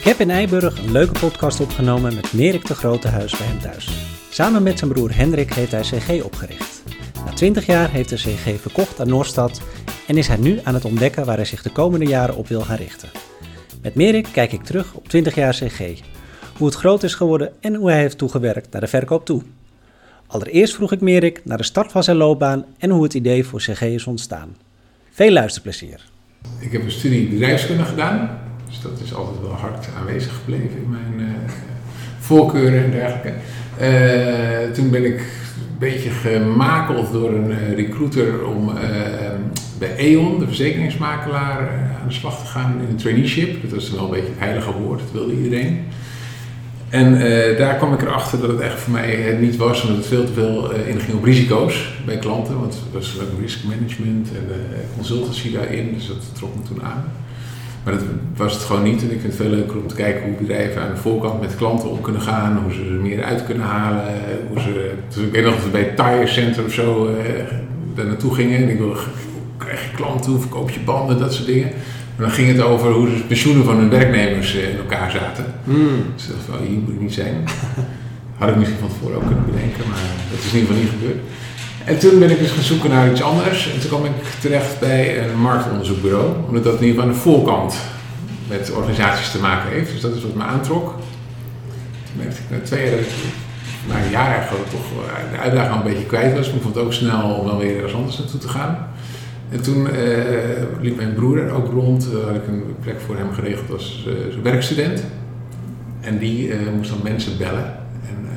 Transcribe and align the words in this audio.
Ik 0.00 0.06
heb 0.06 0.20
in 0.20 0.30
Eiburg 0.30 0.78
een 0.78 0.92
leuke 0.92 1.18
podcast 1.18 1.60
opgenomen 1.60 2.14
met 2.14 2.32
Merik 2.32 2.66
de 2.66 2.74
Grote 2.74 3.08
Huis 3.08 3.36
bij 3.36 3.46
hem 3.46 3.58
thuis. 3.58 3.88
Samen 4.30 4.62
met 4.62 4.78
zijn 4.78 4.90
broer 4.90 5.16
Hendrik 5.16 5.54
heeft 5.54 5.72
hij 5.72 5.80
CG 5.80 6.24
opgericht. 6.24 6.82
Na 7.24 7.32
20 7.32 7.66
jaar 7.66 7.90
heeft 7.90 8.08
de 8.08 8.16
CG 8.16 8.60
verkocht 8.60 9.00
aan 9.00 9.08
Noorstad 9.08 9.62
en 10.06 10.16
is 10.16 10.28
hij 10.28 10.36
nu 10.36 10.60
aan 10.62 10.74
het 10.74 10.84
ontdekken 10.84 11.24
waar 11.24 11.36
hij 11.36 11.44
zich 11.44 11.62
de 11.62 11.70
komende 11.70 12.06
jaren 12.06 12.36
op 12.36 12.48
wil 12.48 12.60
gaan 12.60 12.76
richten. 12.76 13.08
Met 13.82 13.94
Merik 13.94 14.26
kijk 14.32 14.52
ik 14.52 14.62
terug 14.62 14.94
op 14.94 15.08
20 15.08 15.34
jaar 15.34 15.54
CG, 15.54 16.00
hoe 16.56 16.66
het 16.66 16.76
groot 16.76 17.02
is 17.02 17.14
geworden 17.14 17.52
en 17.60 17.74
hoe 17.74 17.90
hij 17.90 18.00
heeft 18.00 18.18
toegewerkt 18.18 18.72
naar 18.72 18.80
de 18.80 18.86
verkoop 18.86 19.24
toe. 19.24 19.42
Allereerst 20.26 20.74
vroeg 20.74 20.92
ik 20.92 21.00
Merik 21.00 21.44
naar 21.44 21.58
de 21.58 21.64
start 21.64 21.92
van 21.92 22.02
zijn 22.02 22.16
loopbaan 22.16 22.64
en 22.78 22.90
hoe 22.90 23.02
het 23.02 23.14
idee 23.14 23.44
voor 23.44 23.60
CG 23.60 23.82
is 23.82 24.06
ontstaan. 24.06 24.56
Veel 25.10 25.30
luisterplezier. 25.30 26.00
Ik 26.58 26.72
heb 26.72 26.82
een 26.82 26.90
studie 26.90 27.28
bedrijfskunde 27.28 27.84
gedaan, 27.84 28.38
dus 28.70 28.80
dat 28.80 29.00
is 29.04 29.14
altijd 29.14 29.40
wel 29.40 29.52
hard 29.52 29.88
aanwezig 29.98 30.34
gebleven 30.34 30.76
in 30.76 30.90
mijn 30.90 31.28
uh, 31.28 31.50
voorkeuren 32.18 32.84
en 32.84 32.90
dergelijke. 32.90 33.32
Uh, 33.80 34.74
toen 34.74 34.90
ben 34.90 35.04
ik 35.04 35.18
een 35.18 35.78
beetje 35.78 36.10
gemakeld 36.10 37.12
door 37.12 37.32
een 37.32 37.50
uh, 37.50 37.74
recruiter 37.74 38.46
om 38.46 38.72
bij 39.78 39.94
E.ON, 39.96 40.38
de 40.38 40.46
verzekeringsmakelaar, 40.46 41.58
aan 42.00 42.08
de 42.08 42.14
slag 42.14 42.40
te 42.40 42.46
gaan 42.46 42.80
in 42.82 42.88
een 42.88 42.96
traineeship. 42.96 43.62
Dat 43.62 43.70
was 43.70 43.90
wel 43.90 44.04
een 44.04 44.10
beetje 44.10 44.30
het 44.30 44.38
heilige 44.38 44.72
woord, 44.72 45.00
dat 45.00 45.12
wilde 45.12 45.42
iedereen. 45.42 45.84
En 46.88 47.18
daar 47.58 47.76
kwam 47.76 47.92
ik 47.92 48.02
erachter 48.02 48.40
dat 48.40 48.50
het 48.50 48.60
echt 48.60 48.80
voor 48.80 48.92
mij 48.92 49.14
het 49.14 49.40
niet 49.40 49.56
was, 49.56 49.82
omdat 49.82 49.96
het 49.96 50.06
veel 50.06 50.24
te 50.24 50.32
veel 50.32 50.74
uh, 50.74 50.88
inging 50.88 51.16
op 51.16 51.24
risico's 51.24 51.92
bij 52.06 52.18
klanten. 52.18 52.58
Want 52.58 52.74
er 52.74 52.98
was 52.98 53.18
ook 53.20 53.40
risk 53.40 53.64
management 53.64 54.28
en 54.28 54.56
consultancy 54.96 55.52
daarin, 55.52 55.94
dus 55.94 56.06
dat 56.06 56.34
trok 56.34 56.54
me 56.56 56.62
toen 56.62 56.82
aan. 56.82 57.04
Maar 57.84 57.92
dat 57.92 58.02
was 58.36 58.52
het 58.52 58.62
gewoon 58.62 58.82
niet. 58.82 59.02
En 59.02 59.12
ik 59.12 59.20
vind 59.20 59.22
het 59.22 59.42
veel 59.42 59.50
leuker 59.50 59.78
om 59.78 59.86
te 59.86 59.94
kijken 59.94 60.22
hoe 60.22 60.36
bedrijven 60.38 60.82
aan 60.82 60.94
de 60.94 61.00
voorkant 61.00 61.40
met 61.40 61.56
klanten 61.56 61.90
om 61.90 62.00
kunnen 62.00 62.22
gaan, 62.22 62.60
hoe 62.62 62.72
ze 62.72 62.80
er 62.80 62.90
meer 62.90 63.22
uit 63.22 63.44
kunnen 63.44 63.66
halen. 63.66 64.04
Hoe 64.48 64.60
ze, 64.60 64.92
dus 65.08 65.24
ik 65.24 65.32
weet 65.32 65.44
nog 65.44 65.54
dat 65.54 65.64
we 65.64 65.70
bij 65.70 65.80
het 65.80 65.96
Tire 65.96 66.26
Center 66.26 66.64
of 66.64 66.72
zo 66.72 67.14
daar 67.94 68.06
naartoe 68.06 68.34
gingen. 68.34 68.56
En 68.62 68.68
ik 68.68 68.78
wilde, 68.78 68.94
hoe 68.94 69.56
krijg 69.56 69.82
je 69.82 69.96
klanten, 69.96 70.30
hoe 70.30 70.40
verkoop 70.40 70.70
je 70.70 70.80
banden, 70.80 71.18
dat 71.18 71.34
soort 71.34 71.46
dingen. 71.46 71.68
En 72.16 72.26
dan 72.26 72.30
ging 72.30 72.48
het 72.48 72.60
over 72.60 72.92
hoe 72.92 73.06
de 73.06 73.22
pensioenen 73.28 73.64
van 73.64 73.76
hun 73.76 73.90
werknemers 73.90 74.54
in 74.54 74.76
elkaar 74.76 75.10
zaten. 75.10 75.44
Mm. 75.64 76.02
Dus 76.14 76.24
ik 76.24 76.30
dacht 76.30 76.44
van, 76.50 76.66
hier 76.66 76.78
moet 76.78 76.94
ik 76.94 77.00
niet 77.00 77.14
zijn. 77.14 77.34
Had 78.38 78.48
ik 78.48 78.56
misschien 78.56 78.78
van 78.78 78.88
tevoren 78.88 79.16
ook 79.16 79.26
kunnen 79.26 79.44
bedenken, 79.44 79.84
maar 79.88 80.08
dat 80.30 80.38
is 80.38 80.52
in 80.52 80.58
ieder 80.58 80.74
geval 80.74 80.82
niet 80.82 80.92
gebeurd. 80.98 81.20
En 81.84 81.98
toen 81.98 82.18
ben 82.18 82.30
ik 82.30 82.38
dus 82.38 82.50
gaan 82.50 82.62
zoeken 82.62 82.90
naar 82.90 83.10
iets 83.10 83.22
anders. 83.22 83.72
En 83.72 83.80
toen 83.80 83.88
kwam 83.88 84.04
ik 84.04 84.12
terecht 84.40 84.80
bij 84.80 85.24
een 85.24 85.40
marktonderzoekbureau. 85.40 86.32
Omdat 86.46 86.64
dat 86.64 86.80
in 86.80 86.86
ieder 86.86 87.02
aan 87.02 87.08
de 87.08 87.14
voorkant 87.14 87.74
met 88.48 88.72
organisaties 88.72 89.30
te 89.30 89.40
maken 89.40 89.70
heeft. 89.70 89.92
Dus 89.92 90.00
dat 90.00 90.14
is 90.14 90.22
wat 90.22 90.34
me 90.34 90.42
aantrok. 90.42 90.94
Toen 92.04 92.16
merkte 92.16 92.40
ik 92.40 92.50
na 92.50 92.66
twee 92.66 92.90
jaar, 92.90 92.98
na 93.88 94.04
een 94.04 94.10
jaar 94.10 94.34
eigenlijk 94.36 94.70
toch 94.70 94.86
de 95.32 95.38
uitdaging 95.38 95.72
al 95.72 95.78
een 95.78 95.92
beetje 95.92 96.06
kwijt 96.06 96.36
was. 96.36 96.48
Ik 96.48 96.62
vond 96.62 96.74
het 96.74 96.84
ook 96.84 96.92
snel 96.92 97.34
om 97.34 97.46
dan 97.46 97.58
weer 97.58 97.76
ergens 97.76 97.94
anders 97.94 98.18
naartoe 98.18 98.40
te 98.40 98.48
gaan. 98.48 98.88
En 99.50 99.62
toen 99.62 99.86
uh, 99.86 99.92
liep 100.80 100.96
mijn 100.96 101.14
broer 101.14 101.38
er 101.38 101.50
ook 101.50 101.72
rond. 101.72 102.08
Uh, 102.12 102.26
had 102.26 102.34
ik 102.34 102.46
een 102.46 102.74
plek 102.80 103.00
voor 103.00 103.16
hem 103.16 103.32
geregeld 103.32 103.72
als 103.72 104.08
werkstudent. 104.42 105.04
En 106.00 106.18
die 106.18 106.54
moest 106.76 106.90
dan 106.90 107.00
mensen 107.02 107.38
bellen. 107.38 107.64
En, 108.08 108.28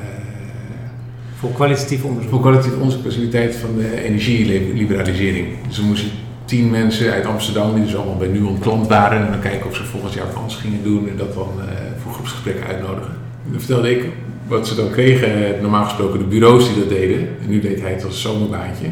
voor 1.44 1.52
kwalitatief 1.52 2.04
onderzoek? 2.04 2.32
Voor 2.32 2.42
kwalitatief 2.42 2.76
onderzoek, 2.76 3.02
specialiteit 3.02 3.56
van 3.56 3.70
de 3.78 4.04
energieliberalisering. 4.04 5.48
Dus 5.68 5.78
we 5.78 5.84
moesten 5.84 6.10
tien 6.46 6.70
mensen 6.70 7.12
uit 7.12 7.26
Amsterdam, 7.26 7.76
die 7.76 7.84
dus 7.84 7.96
allemaal 7.96 8.18
bij 8.18 8.28
Nuon 8.28 8.60
klant 8.60 8.88
waren. 8.88 9.26
En 9.26 9.32
dan 9.32 9.40
kijken 9.40 9.70
of 9.70 9.76
ze 9.76 9.84
volgend 9.84 10.14
jaar 10.14 10.34
anders 10.34 10.56
gingen 10.56 10.84
doen. 10.84 11.10
En 11.10 11.18
dat 11.18 11.34
dan 11.34 11.52
voor 12.04 12.14
groepsgesprekken 12.14 12.66
uitnodigen. 12.66 13.14
En 13.46 13.52
dan 13.52 13.60
vertelde 13.60 13.92
ik 13.92 14.06
wat 14.48 14.68
ze 14.68 14.76
dan 14.76 14.90
kregen. 14.90 15.62
Normaal 15.62 15.84
gesproken 15.84 16.20
de 16.20 16.26
bureaus 16.26 16.68
die 16.68 16.80
dat 16.80 16.90
deden. 16.90 17.20
En 17.20 17.50
nu 17.50 17.60
deed 17.60 17.82
hij 17.82 17.94
het 17.94 18.06
als 18.06 18.22
zomerbaantje. 18.22 18.88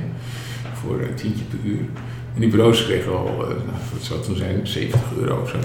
Voor 0.74 1.02
een 1.02 1.16
tientje 1.16 1.44
per 1.44 1.60
uur. 1.64 1.86
En 2.34 2.42
die 2.42 2.50
bureaus 2.50 2.86
kregen 2.86 3.12
al, 3.18 3.28
uh, 3.28 3.48
nou, 3.48 3.80
wat 3.94 4.02
zou 4.02 4.20
het 4.20 4.28
toen 4.28 4.38
zijn, 4.38 4.60
70 4.64 5.02
euro 5.20 5.42
of 5.42 5.50
zo. 5.50 5.58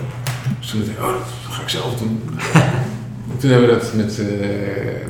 Dus 0.60 0.71
toen 0.71 0.81
dacht 0.81 0.93
ik, 0.93 1.05
oh, 1.05 1.12
dat 1.12 1.55
ga 1.55 1.62
ik 1.62 1.69
zelf 1.69 1.99
doen. 1.99 2.22
toen 3.41 3.50
hebben 3.50 3.69
we 3.69 3.75
dat 3.75 3.94
met 3.94 4.21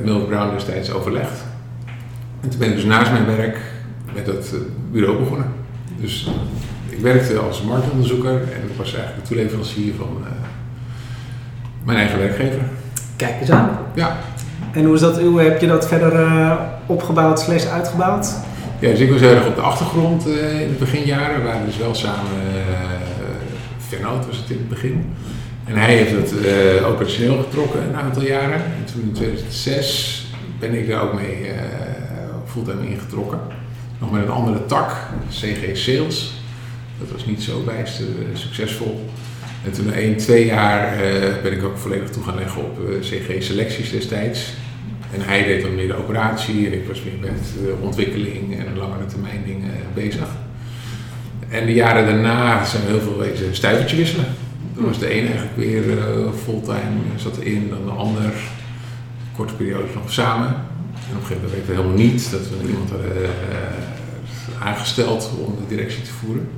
uh, 0.05 0.27
Brown 0.27 0.53
destijds 0.53 0.91
overlegd. 0.91 1.46
En 2.47 2.53
toen 2.53 2.61
ben 2.61 2.69
ik 2.69 2.75
dus 2.75 2.85
naast 2.85 3.11
mijn 3.11 3.25
werk 3.25 3.57
met 4.13 4.25
dat 4.25 4.51
uh, 4.53 4.59
bureau 4.91 5.19
begonnen. 5.19 5.47
Dus 5.99 6.29
ik 6.89 6.99
werkte 6.99 7.37
als 7.37 7.61
marktonderzoeker 7.61 8.31
en 8.31 8.69
ik 8.69 8.77
was 8.77 8.93
eigenlijk 8.93 9.27
de 9.27 9.27
toeleverancier 9.27 9.93
van 9.97 10.23
mijn 11.83 11.97
eigen 11.97 12.19
werkgever. 12.19 12.61
Kijk 13.15 13.39
eens 13.39 13.51
aan. 13.51 13.69
Ja. 13.95 14.17
En 14.71 14.85
hoe, 14.85 14.95
is 14.95 14.99
dat, 14.99 15.21
hoe 15.21 15.41
heb 15.41 15.61
je 15.61 15.67
dat 15.67 15.87
verder 15.87 16.57
opgebouwd 16.85 17.39
slash 17.39 17.65
uitgebouwd? 17.65 18.35
Ja, 18.79 18.89
dus 18.89 18.99
ik 18.99 19.11
was 19.11 19.19
heel 19.19 19.35
erg 19.35 19.47
op 19.47 19.55
de 19.55 19.61
achtergrond 19.61 20.27
uh, 20.27 20.61
in 20.61 20.67
de 20.67 20.75
beginjaren. 20.79 21.37
We 21.37 21.47
waren 21.47 21.65
dus 21.65 21.77
wel 21.77 21.95
samen, 21.95 22.31
Vennoot 23.77 24.25
was 24.25 24.37
het 24.37 24.49
in 24.49 24.57
het 24.57 24.69
begin. 24.69 25.05
En 25.65 25.75
hij 25.75 25.95
heeft 25.95 26.11
het 26.11 26.33
operationeel 26.85 27.43
getrokken 27.43 27.83
een 27.87 27.95
aantal 27.95 28.23
jaren. 28.23 28.55
En 28.55 28.85
toen 28.91 29.01
in 29.01 29.11
2006 29.11 30.25
ben 30.59 30.73
ik 30.73 30.89
daar 30.89 31.01
ook 31.01 31.13
mee 31.13 31.51
fulltime 32.63 32.89
ingetrokken. 32.89 33.39
Nog 33.99 34.11
met 34.11 34.23
een 34.23 34.29
andere 34.29 34.65
tak, 34.65 34.91
CG 35.29 35.77
Sales. 35.77 36.33
Dat 36.99 37.11
was 37.11 37.25
niet 37.25 37.43
zo 37.43 37.63
bijster 37.63 38.05
succesvol. 38.33 39.09
En 39.65 39.71
toen 39.71 39.85
na 39.85 39.91
1, 39.91 40.17
2 40.17 40.45
jaar 40.45 40.97
ben 41.43 41.51
ik 41.51 41.63
ook 41.63 41.77
volledig 41.77 42.09
toe 42.09 42.23
gaan 42.23 42.35
leggen 42.35 42.61
op 42.61 42.79
CG 43.01 43.43
Selecties 43.43 43.91
destijds. 43.91 44.53
En 45.13 45.21
hij 45.21 45.43
deed 45.43 45.61
dan 45.61 45.75
meer 45.75 45.87
de 45.87 45.97
operatie 45.97 46.65
en 46.65 46.73
ik 46.73 46.87
was 46.87 47.03
meer 47.03 47.31
met 47.31 47.53
ontwikkeling 47.81 48.59
en 48.59 48.77
langere 48.77 49.05
termijn 49.05 49.43
dingen 49.45 49.71
bezig. 49.93 50.27
En 51.49 51.65
de 51.65 51.73
jaren 51.73 52.05
daarna 52.05 52.65
zijn 52.65 52.83
we 52.83 52.89
heel 52.89 53.01
veel 53.01 53.17
wezen 53.17 53.55
stuivertje 53.55 53.97
wisselen. 53.97 54.25
Dan 54.73 54.85
was 54.85 54.99
de 54.99 55.13
een 55.13 55.25
eigenlijk 55.25 55.55
weer 55.55 55.83
fulltime, 56.43 56.99
zat 57.15 57.37
erin, 57.37 57.69
dan 57.69 57.85
de 57.85 57.91
ander. 57.91 58.33
Korte 59.35 59.53
periodes 59.53 59.93
nog 59.93 60.13
samen. 60.13 60.55
En 61.09 61.15
op 61.15 61.21
een 61.21 61.27
gegeven 61.27 61.35
moment 61.35 61.51
weten 61.51 61.67
we 61.67 61.75
helemaal 61.75 62.05
niet 62.05 62.31
dat 62.31 62.41
we 62.49 62.67
iemand 62.67 62.89
hadden 62.89 63.11
uh, 63.21 64.67
aangesteld 64.67 65.31
om 65.45 65.55
de 65.55 65.75
directie 65.75 66.01
te 66.01 66.11
voeren. 66.11 66.49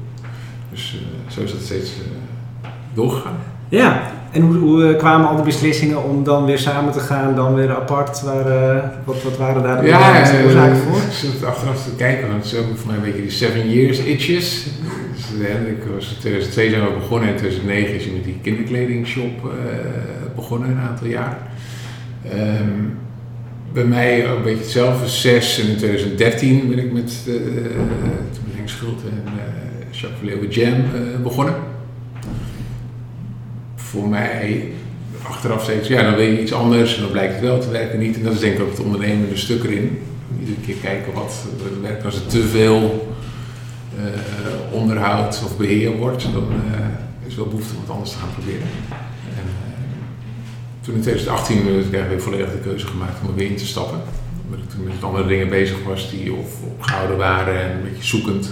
Dus 0.72 0.96
uh, 0.96 1.32
zo 1.32 1.42
is 1.42 1.52
dat 1.52 1.62
steeds 1.62 1.92
doorgegaan. 2.94 3.38
Ja, 3.70 4.12
en 4.32 4.42
hoe, 4.42 4.56
hoe, 4.56 4.96
kwamen 4.96 5.28
al 5.28 5.36
die 5.36 5.46
beslissingen 5.46 6.04
om 6.04 6.24
dan 6.24 6.46
weer 6.46 6.60
samen 6.60 6.94
te 6.94 7.00
gaan, 7.00 7.36
dan 7.36 7.54
weer 7.54 7.76
apart? 7.76 8.22
Waar, 8.22 8.44
wat, 9.04 9.24
wat 9.24 9.38
waren 9.38 9.64
daar 9.64 9.82
de 9.82 9.88
ja, 9.88 10.20
oorzaken 10.46 10.78
voor? 10.78 10.98
Ik 10.98 11.12
zit 11.12 11.44
achteraf 11.44 11.84
te 11.84 11.96
kijken, 11.98 12.28
want 12.28 12.44
het 12.44 12.54
is 12.54 12.60
ook 12.60 12.66
voor 12.78 12.88
mij 12.88 12.96
een 12.96 13.02
beetje 13.02 13.22
die 13.22 13.32
seven 13.32 13.70
years 13.70 14.00
itches. 14.00 14.68
Dus, 15.14 15.40
ik 15.68 15.84
was 15.96 16.10
in 16.10 16.20
2002 16.20 16.70
zijn 16.70 16.84
we 16.84 16.92
begonnen 17.00 17.28
en 17.28 17.34
in 17.34 17.40
2009 17.40 17.96
is 17.96 18.04
hij 18.04 18.14
met 18.14 18.24
die 18.24 18.40
kinderkledingshop 18.42 19.46
uh, 19.46 19.52
begonnen, 20.36 20.70
een 20.70 20.80
aantal 20.80 21.08
jaar. 21.08 21.38
Um, 22.34 22.98
bij 23.74 23.84
mij 23.84 24.30
ook 24.30 24.38
een 24.38 24.44
beetje 24.44 24.64
hetzelfde, 24.64 25.08
zes 25.08 25.60
en 25.60 25.68
in 25.68 25.78
2013 25.78 26.70
ben 26.70 26.80
ik 26.80 26.92
met 26.92 27.14
uh, 27.28 27.36
toen 27.36 28.54
en 28.56 29.24
Jacques 29.92 30.18
Verleeuwen 30.20 30.50
Jam 30.50 30.84
begonnen 31.24 31.56
voor 33.90 34.10
mij 34.10 34.72
achteraf 35.22 35.64
steeds, 35.64 35.88
ja, 35.88 36.04
dan 36.04 36.16
wil 36.16 36.26
je 36.26 36.42
iets 36.42 36.54
anders 36.54 36.96
en 36.96 37.02
dan 37.02 37.12
blijkt 37.12 37.34
het 37.34 37.42
wel 37.42 37.60
te 37.60 37.70
werken 37.70 38.00
niet. 38.00 38.18
En 38.18 38.24
dat 38.24 38.34
is 38.34 38.40
denk 38.40 38.56
ik 38.56 38.62
ook 38.62 38.70
het 38.70 38.80
ondernemende 38.80 39.38
stuk 39.38 39.64
erin. 39.64 40.00
Iedere 40.40 40.58
keer 40.66 40.76
kijken 40.76 41.14
wat 41.14 41.46
werkt. 41.82 42.06
Als 42.06 42.16
het 42.16 42.30
te 42.30 42.42
veel 42.42 43.08
uh, 43.98 44.04
onderhoud 44.72 45.42
of 45.46 45.58
beheer 45.58 45.98
wordt, 45.98 46.24
dan 46.34 46.48
uh, 46.52 47.28
is 47.28 47.36
wel 47.36 47.46
behoefte 47.46 47.74
om 47.76 47.82
het 47.82 47.90
anders 47.90 48.12
te 48.12 48.18
gaan 48.18 48.34
proberen. 48.34 48.68
En, 49.38 49.46
uh, 49.46 49.69
toen 50.90 50.98
in 50.98 51.04
2018 51.04 51.58
heb 51.58 51.86
ik 51.86 51.94
eigenlijk 51.94 52.22
volledig 52.22 52.52
de 52.52 52.58
keuze 52.58 52.88
gemaakt 52.88 53.22
om 53.22 53.28
er 53.30 53.36
weer 53.36 53.50
in 53.50 53.56
te 53.56 53.66
stappen. 53.66 54.00
Omdat 54.46 54.60
ik 54.60 54.70
toen 54.70 54.84
met 54.84 55.04
andere 55.04 55.28
dingen 55.28 55.50
bezig 55.50 55.78
was 55.88 56.10
die 56.12 56.34
of 56.34 56.64
opgehouden 56.64 57.18
waren 57.18 57.62
en 57.62 57.72
een 57.72 57.84
beetje 57.84 58.06
zoekend. 58.06 58.52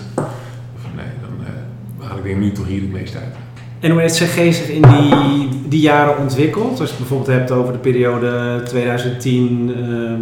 Van 0.81 0.91
nee, 0.95 1.05
dan 1.21 2.07
haal 2.07 2.17
ik 2.17 2.23
denk 2.23 2.37
nu 2.37 2.51
toch 2.51 2.67
hier 2.67 2.81
het 2.81 2.91
meest 2.91 3.15
uit. 3.15 3.35
En 3.79 3.91
hoe 3.91 4.01
heeft 4.01 4.15
CG 4.15 4.35
zich 4.35 4.69
in 4.69 4.81
die, 4.81 5.49
die 5.67 5.81
jaren 5.81 6.17
ontwikkeld? 6.17 6.79
Als 6.79 6.89
je 6.89 6.95
het 6.95 6.97
bijvoorbeeld 6.97 7.37
hebt 7.37 7.51
over 7.51 7.73
de 7.73 7.79
periode 7.79 8.61
2010, 8.65 9.69
uh, 9.69 9.77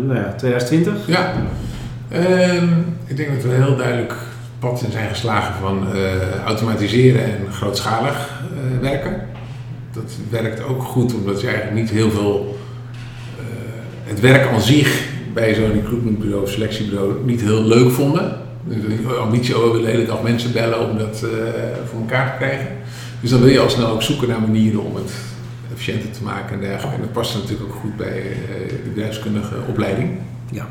nou 0.07 0.15
ja, 0.15 0.33
2020? 0.37 1.07
Ja, 1.07 1.33
um, 2.13 2.97
ik 3.05 3.17
denk 3.17 3.29
dat 3.29 3.43
we 3.43 3.49
heel 3.49 3.75
duidelijk 3.75 4.13
pad 4.59 4.81
in 4.81 4.91
zijn 4.91 5.09
geslagen 5.09 5.53
van 5.61 5.87
uh, 5.95 6.45
automatiseren 6.45 7.23
en 7.23 7.51
grootschalig 7.51 8.41
uh, 8.53 8.81
werken. 8.81 9.34
Dat 9.95 10.11
werkt 10.29 10.63
ook 10.63 10.83
goed 10.83 11.13
omdat 11.13 11.41
je 11.41 11.47
eigenlijk 11.47 11.77
niet 11.77 11.89
heel 11.89 12.11
veel. 12.11 12.57
het 14.03 14.19
werk 14.19 14.47
aan 14.47 14.61
zich 14.61 15.07
bij 15.33 15.53
zo'n 15.53 15.71
recruitmentbureau, 15.71 16.47
selectiebureau, 16.47 17.13
niet 17.25 17.41
heel 17.41 17.63
leuk 17.63 17.91
vonden. 17.91 18.37
Dus 18.63 18.77
de 19.07 19.13
ambitie, 19.13 19.57
oh, 19.57 19.63
we 19.63 19.69
willen 19.69 19.85
de 19.85 19.91
hele 19.91 20.05
dag 20.05 20.21
mensen 20.21 20.51
bellen 20.51 20.89
om 20.89 20.97
dat 20.97 21.25
voor 21.89 21.99
elkaar 21.99 22.31
te 22.31 22.37
krijgen. 22.37 22.67
Dus 23.21 23.29
dan 23.29 23.39
wil 23.39 23.49
je 23.49 23.59
al 23.59 23.69
snel 23.69 23.87
ook 23.87 24.01
zoeken 24.01 24.27
naar 24.27 24.41
manieren 24.41 24.83
om 24.83 24.95
het 24.95 25.11
efficiënter 25.71 26.11
te 26.11 26.23
maken 26.23 26.55
en 26.55 26.61
dergelijke. 26.61 26.95
En 26.95 27.01
dat 27.01 27.11
paste 27.11 27.37
natuurlijk 27.37 27.69
ook 27.69 27.79
goed 27.81 27.95
bij 27.97 28.23
de 28.67 28.89
bedrijfskundige 28.89 29.55
opleiding. 29.67 30.17
Ja. 30.51 30.67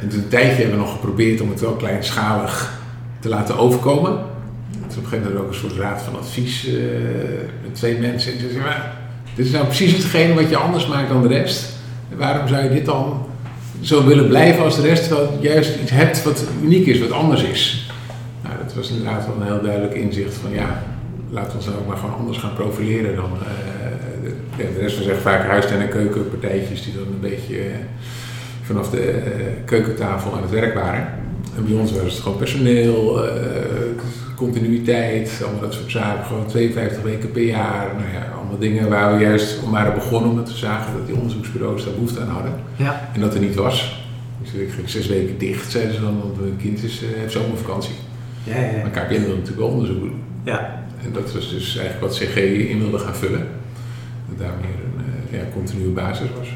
En 0.00 0.08
toen 0.08 0.18
een 0.18 0.28
tijdje 0.28 0.62
hebben 0.62 0.78
we 0.78 0.84
nog 0.84 0.92
geprobeerd 0.92 1.40
om 1.40 1.50
het 1.50 1.60
wel 1.60 1.72
kleinschalig 1.72 2.80
te 3.20 3.28
laten 3.28 3.58
overkomen. 3.58 4.18
Op 4.90 5.02
een 5.02 5.08
gegeven 5.08 5.24
moment 5.24 5.44
ook 5.44 5.48
een 5.48 5.58
soort 5.58 5.76
raad 5.76 6.02
van 6.02 6.18
advies 6.18 6.68
met 7.62 7.74
twee 7.74 7.98
mensen. 7.98 8.32
En 8.32 8.38
ze 8.38 8.58
maar 8.58 8.96
dit 9.34 9.46
is 9.46 9.52
nou 9.52 9.64
precies 9.64 9.92
hetgene 9.92 10.34
wat 10.34 10.50
je 10.50 10.56
anders 10.56 10.86
maakt 10.86 11.08
dan 11.08 11.22
de 11.22 11.28
rest. 11.28 11.72
En 12.10 12.18
waarom 12.18 12.48
zou 12.48 12.62
je 12.62 12.70
dit 12.70 12.84
dan 12.84 13.26
zo 13.80 14.06
willen 14.06 14.28
blijven 14.28 14.64
als 14.64 14.76
de 14.76 14.82
rest, 14.82 15.06
terwijl 15.06 15.38
je 15.40 15.48
juist 15.48 15.80
iets 15.82 15.90
hebt 15.90 16.22
wat 16.22 16.44
uniek 16.62 16.86
is, 16.86 17.00
wat 17.00 17.12
anders 17.12 17.42
is? 17.42 17.90
Nou, 18.42 18.54
dat 18.64 18.74
was 18.74 18.90
inderdaad 18.90 19.26
wel 19.26 19.36
een 19.40 19.46
heel 19.46 19.62
duidelijk 19.62 19.94
inzicht 19.94 20.34
van 20.34 20.52
ja, 20.52 20.82
laten 21.30 21.50
we 21.50 21.56
ons 21.56 21.66
nou 21.66 21.78
ook 21.78 21.86
maar 21.86 21.96
gewoon 21.96 22.14
anders 22.14 22.38
gaan 22.38 22.54
profileren 22.54 23.16
dan 23.16 23.30
uh, 23.42 24.30
de, 24.56 24.80
rest. 24.80 24.96
van 24.96 25.10
echt 25.10 25.20
vaak 25.20 25.46
huistuin- 25.46 25.80
en 25.80 25.88
keukenpartijtjes 25.88 26.84
die 26.84 26.94
dan 26.94 27.06
een 27.06 27.20
beetje 27.20 27.56
uh, 27.56 27.74
vanaf 28.62 28.90
de 28.90 29.22
keukentafel 29.64 30.34
aan 30.34 30.42
het 30.42 30.50
werk 30.50 30.74
waren. 30.74 31.08
En 31.56 31.66
bij 31.66 31.76
ons 31.76 31.92
was 31.92 32.12
het 32.12 32.22
gewoon 32.22 32.38
personeel, 32.38 33.24
continuïteit, 34.36 35.40
allemaal 35.42 35.60
dat 35.60 35.74
soort 35.74 35.90
zaken. 35.90 36.24
Gewoon 36.24 36.46
52 36.46 37.02
weken 37.02 37.30
per 37.30 37.42
jaar. 37.42 37.86
Nou 37.98 38.12
ja, 38.12 38.32
allemaal 38.36 38.58
dingen 38.58 38.88
waar 38.88 39.16
we 39.16 39.24
juist 39.24 39.62
om 39.62 39.70
waren 39.70 39.94
begonnen 39.94 40.30
omdat 40.30 40.48
we 40.48 40.56
zagen 40.56 40.92
dat 40.92 41.06
die 41.06 41.16
onderzoeksbureaus 41.16 41.84
daar 41.84 41.94
behoefte 41.94 42.20
aan 42.20 42.28
hadden. 42.28 42.52
Ja. 42.76 43.08
En 43.14 43.20
dat 43.20 43.34
er 43.34 43.40
niet 43.40 43.54
was. 43.54 44.04
Dus 44.42 44.52
ik 44.52 44.70
ging 44.70 44.88
zes 44.88 45.06
weken 45.06 45.38
dicht, 45.38 45.70
zeiden 45.70 45.94
ze 45.94 46.00
dan, 46.00 46.18
want 46.20 46.40
mijn 46.40 46.56
kind 46.56 46.82
is, 46.82 47.02
uh, 47.02 47.08
heeft 47.14 47.32
zomervakantie. 47.32 47.94
Ja, 48.44 48.56
ja, 48.56 48.62
ja. 48.62 48.82
Maar 48.82 48.90
KPN 48.90 49.12
wilde 49.12 49.28
natuurlijk 49.28 49.58
wel 49.58 49.68
onderzoek 49.68 50.00
doen. 50.00 50.22
Ja. 50.44 50.84
En 51.04 51.12
dat 51.12 51.32
was 51.32 51.50
dus 51.50 51.76
eigenlijk 51.76 52.06
wat 52.06 52.16
CG 52.16 52.36
in 52.70 52.78
wilde 52.78 52.98
gaan 52.98 53.14
vullen. 53.14 53.46
Dat 54.28 54.38
daar 54.38 54.54
meer 54.60 54.84
een 54.84 55.04
uh, 55.32 55.38
ja, 55.40 55.46
continue 55.52 55.88
basis 55.88 56.28
was. 56.38 56.48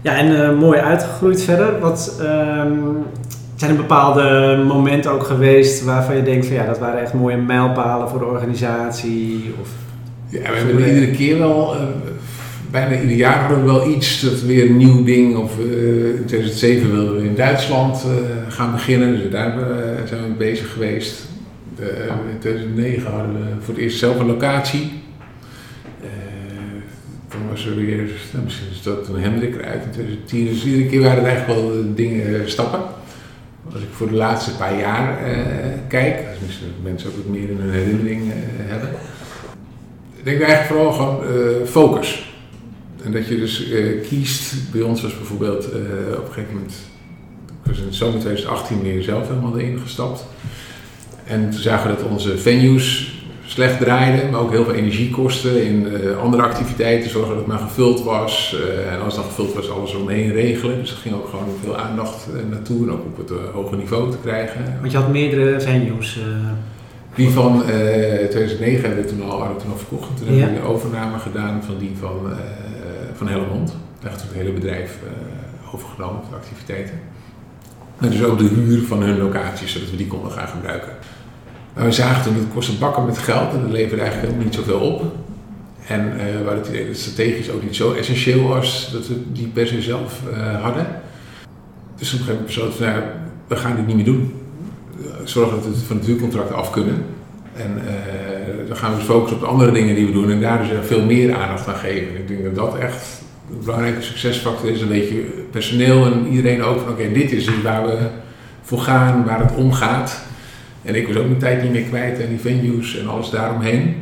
Ja, 0.00 0.16
en 0.16 0.30
uh, 0.32 0.58
mooi 0.58 0.78
uitgegroeid 0.78 1.42
verder. 1.42 1.78
Wat, 1.78 2.18
um, 2.20 3.04
zijn 3.56 3.70
er 3.70 3.76
bepaalde 3.76 4.56
momenten 4.66 5.10
ook 5.10 5.22
geweest 5.22 5.84
waarvan 5.84 6.16
je 6.16 6.22
denkt 6.22 6.46
van 6.46 6.56
ja, 6.56 6.66
dat 6.66 6.78
waren 6.78 7.00
echt 7.00 7.12
mooie 7.12 7.36
mijlpalen 7.36 8.08
voor 8.08 8.18
de 8.18 8.24
organisatie? 8.24 9.54
Of 9.60 9.68
ja, 10.28 10.50
we 10.50 10.56
hebben 10.56 10.82
er 10.82 10.94
iedere 10.94 11.10
keer 11.10 11.38
wel, 11.38 11.74
uh, 11.74 11.80
bijna 12.70 13.00
ieder 13.00 13.16
jaar 13.16 13.40
hadden 13.40 13.58
we 13.58 13.72
wel 13.72 13.88
iets, 13.88 14.20
dat 14.20 14.40
weer 14.40 14.70
een 14.70 14.76
nieuw 14.76 15.04
ding. 15.04 15.36
Of 15.36 15.58
uh, 15.58 16.06
in 16.06 16.24
2007 16.26 16.92
wilden 16.92 17.16
we 17.16 17.28
in 17.28 17.34
Duitsland 17.34 18.04
uh, 18.06 18.12
gaan 18.48 18.72
beginnen, 18.72 19.18
dus 19.18 19.30
daar 19.30 19.54
zijn 20.04 20.22
we 20.22 20.34
bezig 20.38 20.72
geweest. 20.72 21.24
in 21.78 22.38
2009 22.38 23.12
hadden 23.12 23.32
we 23.32 23.46
voor 23.60 23.74
het 23.74 23.82
eerst 23.82 23.98
zelf 23.98 24.18
een 24.18 24.26
locatie. 24.26 24.92
toen 27.28 27.48
was 27.50 27.66
er 27.66 27.76
weer, 27.76 27.96
nou, 28.32 28.44
misschien 28.44 28.68
is 28.70 28.82
dat 28.82 29.08
een 29.08 29.22
Hendrik 29.22 29.54
eruit 29.54 29.84
in 29.84 29.90
2010. 29.90 30.44
Dus 30.44 30.64
iedere 30.64 30.86
keer 30.86 31.00
waren 31.00 31.24
het 31.24 31.26
eigenlijk 31.26 31.60
wel 31.60 31.94
dingen, 31.94 32.50
stappen. 32.50 32.80
Als 33.72 33.82
ik 33.82 33.88
voor 33.92 34.08
de 34.08 34.14
laatste 34.14 34.56
paar 34.56 34.78
jaar 34.78 35.18
kijk, 35.88 36.24
als 36.28 36.60
mensen 36.82 37.08
ook 37.08 37.16
wat 37.16 37.26
meer 37.26 37.50
in 37.50 37.58
hun 37.58 37.72
herinnering 37.72 38.32
hebben 38.56 38.88
ik 40.32 40.42
eigenlijk 40.42 40.64
vooral 40.64 40.92
gewoon 40.92 41.36
uh, 41.36 41.66
focus. 41.66 42.34
En 43.02 43.12
dat 43.12 43.28
je 43.28 43.36
dus 43.36 43.66
kiest, 44.08 44.54
bij 44.72 44.82
ons 44.82 45.02
was 45.02 45.16
bijvoorbeeld 45.16 45.66
op 45.66 46.26
een 46.26 46.32
gegeven 46.32 46.54
moment, 46.54 46.74
ik 47.46 47.70
was 47.70 47.78
in 47.78 47.86
de 47.86 47.94
zomer 47.94 48.20
2018 48.20 48.82
meer 48.82 49.02
zelf 49.02 49.28
helemaal 49.28 49.58
erin 49.58 49.78
gestapt. 49.78 50.26
En 51.24 51.50
toen 51.50 51.60
zagen 51.60 51.90
we 51.90 51.96
dat 51.96 52.10
onze 52.10 52.38
venues 52.38 53.15
slecht 53.56 53.78
draaiden, 53.78 54.30
maar 54.30 54.40
ook 54.40 54.50
heel 54.50 54.64
veel 54.64 54.74
energie 54.74 55.10
kosten 55.10 55.64
in 55.64 55.88
andere 56.20 56.42
activiteiten, 56.42 57.10
zorgen 57.10 57.30
dat 57.30 57.38
het 57.38 57.46
maar 57.46 57.68
gevuld 57.68 58.02
was. 58.04 58.56
en 58.90 59.00
als 59.00 59.14
het 59.14 59.22
dan 59.22 59.32
gevuld 59.32 59.54
was, 59.54 59.70
alles 59.70 59.94
omheen 59.94 60.32
regelen. 60.32 60.78
Dus 60.78 60.90
er 60.90 60.96
ging 60.96 61.14
ook 61.14 61.28
gewoon 61.28 61.48
veel 61.62 61.76
aandacht 61.76 62.26
naartoe 62.50 62.82
en 62.82 62.92
ook 62.92 63.04
op 63.04 63.16
het 63.16 63.30
hoge 63.52 63.76
niveau 63.76 64.10
te 64.10 64.16
krijgen. 64.22 64.76
Want 64.80 64.92
je 64.92 64.98
had 64.98 65.12
meerdere 65.12 65.60
venues. 65.60 66.18
Die 67.16 67.30
van 67.30 67.56
uh, 67.56 67.66
2009 67.66 68.86
hebben 68.86 69.04
we 69.04 69.10
toen 69.10 69.22
al, 69.22 69.38
hadden 69.38 69.56
we 69.56 69.62
toen 69.62 69.72
al 69.72 69.78
verkocht. 69.78 70.08
En 70.08 70.14
toen 70.16 70.34
ja. 70.34 70.40
hebben 70.40 70.60
we 70.60 70.66
een 70.66 70.74
overname 70.74 71.18
gedaan 71.18 71.62
van 71.62 71.78
die 71.78 71.92
van, 72.00 72.20
uh, 72.24 72.36
van 73.14 73.28
Hellemond. 73.28 73.76
Daar 74.00 74.10
heeft 74.10 74.22
het 74.22 74.32
hele 74.32 74.52
bedrijf 74.52 74.98
uh, 75.04 75.74
overgenomen, 75.74 76.20
de 76.30 76.36
activiteiten. 76.36 76.94
En 78.00 78.10
dus 78.10 78.22
ook 78.22 78.38
de 78.38 78.44
huur 78.44 78.82
van 78.82 79.02
hun 79.02 79.18
locaties, 79.18 79.72
zodat 79.72 79.90
we 79.90 79.96
die 79.96 80.06
konden 80.06 80.32
gaan 80.32 80.48
gebruiken. 80.48 80.92
Maar 81.76 81.84
we 81.84 81.92
zagen 81.92 82.22
toen 82.22 82.34
het 82.34 82.44
kostte 82.54 82.76
bakken 82.78 83.06
met 83.06 83.18
geld 83.18 83.52
en 83.52 83.60
dat 83.60 83.70
leverde 83.70 84.02
eigenlijk 84.02 84.32
helemaal 84.32 84.44
niet 84.44 84.54
zoveel 84.54 84.80
op. 84.80 85.04
En 85.86 86.16
we 86.16 86.44
hadden 86.44 86.76
het 86.76 86.88
het 86.88 86.98
strategisch 86.98 87.50
ook 87.50 87.62
niet 87.62 87.76
zo 87.76 87.92
essentieel 87.92 88.48
was 88.48 88.90
dat 88.92 89.08
we 89.08 89.32
die 89.32 89.46
per 89.46 89.66
se 89.66 89.82
zelf 89.82 90.20
hadden. 90.62 90.86
Dus 91.96 92.12
op 92.12 92.18
een 92.18 92.24
gegeven 92.24 92.26
moment 92.26 92.46
besloten 92.46 92.78
we, 92.78 92.84
nou, 92.84 93.02
we 93.46 93.56
gaan 93.56 93.76
dit 93.76 93.86
niet 93.86 93.96
meer 93.96 94.04
doen 94.04 94.32
zorgen 95.24 95.56
dat 95.56 95.66
we 95.66 95.76
van 95.86 95.96
het 95.96 96.06
huurcontract 96.06 96.52
af 96.52 96.70
kunnen. 96.70 97.04
En 97.54 97.80
dan 98.68 98.76
gaan 98.76 98.90
we 98.90 98.96
dus 98.96 99.06
focussen 99.06 99.36
op 99.36 99.42
de 99.42 99.48
andere 99.48 99.72
dingen 99.72 99.94
die 99.94 100.06
we 100.06 100.12
doen 100.12 100.30
en 100.30 100.40
daar 100.40 100.58
dus 100.58 100.86
veel 100.86 101.04
meer 101.04 101.34
aandacht 101.34 101.68
aan 101.68 101.74
geven. 101.74 102.08
En 102.08 102.16
ik 102.16 102.28
denk 102.28 102.44
dat 102.44 102.54
dat 102.54 102.76
echt 102.76 103.22
een 103.50 103.64
belangrijke 103.64 104.02
succesfactor 104.02 104.70
is. 104.70 104.80
Een 104.80 104.88
beetje 104.88 105.16
personeel 105.50 106.04
en 106.04 106.26
iedereen 106.26 106.62
ook 106.62 106.80
van 106.80 106.92
oké, 106.92 107.12
dit 107.12 107.32
is 107.32 107.44
dus 107.44 107.62
waar 107.62 107.86
we 107.86 107.96
voor 108.62 108.80
gaan, 108.80 109.24
waar 109.24 109.40
het 109.40 109.54
om 109.54 109.72
gaat. 109.72 110.24
En 110.86 110.94
ik 110.94 111.06
was 111.06 111.16
ook 111.16 111.26
mijn 111.26 111.38
tijd 111.38 111.62
niet 111.62 111.72
meer 111.72 111.82
kwijt 111.82 112.20
en 112.20 112.28
die 112.28 112.40
venues 112.40 112.98
en 112.98 113.08
alles 113.08 113.30
daaromheen. 113.30 113.94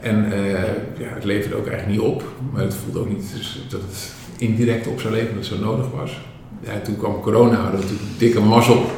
En 0.00 0.32
uh, 0.32 0.52
ja, 0.98 1.14
het 1.14 1.24
leverde 1.24 1.56
ook 1.56 1.66
eigenlijk 1.66 1.98
niet 1.98 2.10
op, 2.10 2.24
maar 2.52 2.62
het 2.62 2.74
voelde 2.74 2.98
ook 2.98 3.08
niet 3.08 3.32
dus 3.36 3.66
dat 3.68 3.80
het 3.80 4.12
indirect 4.38 4.86
op 4.86 5.00
zou 5.00 5.12
leveren, 5.12 5.34
dat 5.34 5.48
het 5.48 5.58
zo 5.58 5.64
nodig 5.64 5.86
was. 5.90 6.20
Ja, 6.60 6.80
toen 6.84 6.96
kwam 6.96 7.20
corona, 7.20 7.54
hadden 7.54 7.80
we 7.80 7.86
natuurlijk 7.86 8.10
een 8.10 8.18
dikke 8.18 8.40
mazzel 8.40 8.90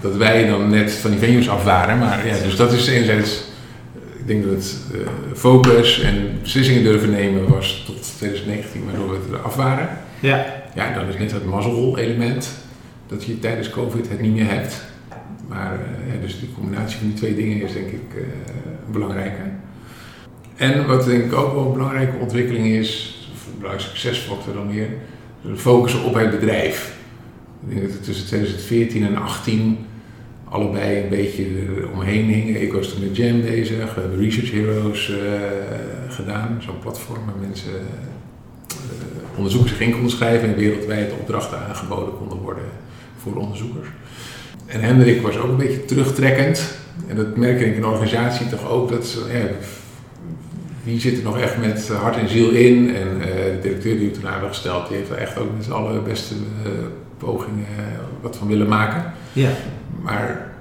dat 0.00 0.16
wij 0.16 0.46
dan 0.46 0.70
net 0.70 0.92
van 0.92 1.10
die 1.10 1.18
venues 1.18 1.48
af 1.48 1.64
waren. 1.64 1.98
Maar 1.98 2.26
ja, 2.26 2.38
dus 2.42 2.56
dat 2.56 2.72
is 2.72 2.86
enerzijds, 2.86 3.42
ik 4.18 4.26
denk 4.26 4.44
dat 4.44 4.52
het 4.52 4.76
uh, 4.94 5.00
focus 5.34 6.00
en 6.00 6.38
beslissingen 6.42 6.82
durven 6.82 7.10
nemen 7.10 7.48
was 7.48 7.82
tot 7.86 8.16
2019, 8.16 8.84
waardoor 8.84 9.10
we 9.10 9.36
er 9.36 9.42
af 9.42 9.54
waren. 9.54 9.88
Ja. 10.20 10.46
Ja, 10.74 10.94
dan 10.94 11.08
is 11.08 11.18
net 11.18 11.32
het 11.32 11.44
mazzel-element, 11.44 12.48
dat 13.06 13.24
je 13.24 13.38
tijdens 13.38 13.70
COVID 13.70 14.08
het 14.08 14.20
niet 14.20 14.34
meer 14.34 14.48
hebt. 14.48 14.84
Maar 15.48 15.78
ja, 16.12 16.20
dus 16.20 16.40
de 16.40 16.52
combinatie 16.54 16.98
van 16.98 17.06
die 17.06 17.16
twee 17.16 17.34
dingen 17.34 17.60
is 17.60 17.72
denk 17.72 17.86
ik 17.86 18.14
uh, 18.14 18.22
belangrijke. 18.92 19.42
En 20.56 20.86
wat 20.86 21.04
denk 21.04 21.24
ik 21.24 21.32
ook 21.32 21.54
wel 21.54 21.66
een 21.66 21.72
belangrijke 21.72 22.16
ontwikkeling 22.16 22.66
is, 22.66 23.18
een 23.30 23.58
belangrijke 23.58 23.96
succesfactor 23.96 24.54
dan 24.54 24.72
weer, 24.72 24.88
de 25.42 25.56
focus 25.56 26.02
op 26.02 26.14
het 26.14 26.30
bedrijf. 26.30 26.96
Ik 27.66 27.74
denk 27.74 27.86
dat 27.86 27.92
het 27.92 28.04
tussen 28.04 28.26
2014 28.26 29.02
en 29.02 29.08
2018 29.08 29.78
allebei 30.48 31.02
een 31.02 31.08
beetje 31.08 31.46
omheen 31.94 32.24
hingen. 32.24 32.62
Ik 32.62 32.72
was 32.72 32.88
toen 32.88 33.00
met 33.00 33.16
Jam 33.16 33.40
bezig, 33.40 33.94
we 33.94 34.00
hebben 34.00 34.18
Research 34.18 34.50
Heroes 34.50 35.08
uh, 35.08 35.16
gedaan, 36.08 36.62
zo'n 36.64 36.78
platform 36.78 37.24
waar 37.24 37.34
mensen 37.40 37.72
uh, 37.72 39.36
onderzoekers 39.36 39.72
zich 39.72 39.80
in 39.80 39.92
konden 39.92 40.10
schrijven 40.10 40.48
en 40.48 40.56
wereldwijd 40.56 41.12
opdrachten 41.12 41.58
aangeboden 41.58 42.16
konden 42.16 42.38
worden 42.38 42.64
voor 43.16 43.34
onderzoekers. 43.34 43.88
En 44.66 44.80
Hendrik 44.80 45.22
was 45.22 45.38
ook 45.38 45.48
een 45.50 45.56
beetje 45.56 45.84
terugtrekkend. 45.84 46.74
En 47.06 47.16
dat 47.16 47.36
merk 47.36 47.60
ik 47.60 47.74
in 47.74 47.80
de 47.80 47.86
organisatie 47.86 48.48
toch 48.48 48.68
ook. 48.68 48.90
Dat, 48.90 49.16
ja, 49.32 49.46
wie 50.82 51.00
zit 51.00 51.18
er 51.18 51.24
nog 51.24 51.38
echt 51.38 51.58
met 51.58 51.88
hart 51.88 52.16
en 52.16 52.28
ziel 52.28 52.50
in? 52.50 52.96
En 52.96 53.08
uh, 53.18 53.24
de 53.24 53.58
directeur 53.62 53.98
die 53.98 54.08
we 54.08 54.20
toen 54.20 54.48
gesteld, 54.48 54.88
die 54.88 54.96
heeft 54.96 55.10
er 55.10 55.16
echt 55.16 55.38
ook 55.38 55.56
met 55.56 55.64
z'n 55.64 55.72
allerbeste 55.72 56.34
pogingen 57.18 57.66
wat 58.20 58.36
van 58.36 58.48
willen 58.48 58.68
maken. 58.68 59.12
Ja. 59.32 59.50
Maar 60.02 60.52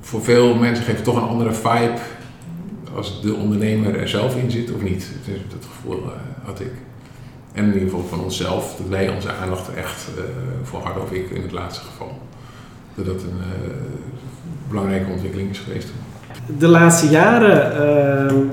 voor 0.00 0.22
veel 0.22 0.54
mensen 0.54 0.84
geeft 0.84 0.96
het 0.96 1.06
toch 1.06 1.16
een 1.16 1.28
andere 1.28 1.52
vibe 1.52 1.98
als 2.94 3.22
de 3.22 3.34
ondernemer 3.34 3.98
er 3.98 4.08
zelf 4.08 4.36
in 4.36 4.50
zit 4.50 4.72
of 4.72 4.82
niet. 4.82 5.06
Dat 5.48 5.68
gevoel 5.74 5.98
uh, 5.98 6.10
had 6.44 6.60
ik. 6.60 6.72
En 7.52 7.64
in 7.64 7.72
ieder 7.72 7.88
geval 7.88 8.06
van 8.08 8.20
onszelf, 8.20 8.76
dat 8.76 8.88
wij 8.88 9.08
onze 9.08 9.32
aandacht 9.32 9.74
echt 9.74 10.08
voor 10.62 10.80
hadden, 10.80 11.02
of 11.02 11.12
ik 11.12 11.30
in 11.30 11.42
het 11.42 11.52
laatste 11.52 11.84
geval. 11.84 12.18
Dat 13.04 13.14
dat 13.14 13.22
een 13.22 13.38
uh, 13.38 13.70
belangrijke 14.68 15.10
ontwikkeling 15.10 15.50
is 15.50 15.58
geweest. 15.58 15.88
De 16.58 16.68
laatste 16.68 17.08
jaren, 17.08 17.72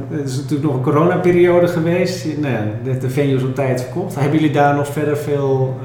uh, 0.09 0.17
het 0.17 0.29
is 0.29 0.35
natuurlijk 0.35 0.63
nog 0.63 0.73
een 0.75 0.81
coronaperiode 0.81 1.67
geweest. 1.67 2.25
Nou 2.37 2.53
ja, 2.53 2.63
de, 2.99 3.09
venues 3.09 3.43
op 3.43 3.55
tijd 3.55 3.81
verkocht. 3.81 4.15
Hebben 4.15 4.39
jullie 4.39 4.53
daar 4.53 4.75
nog 4.75 4.87
verder 4.87 5.17
veel, 5.17 5.79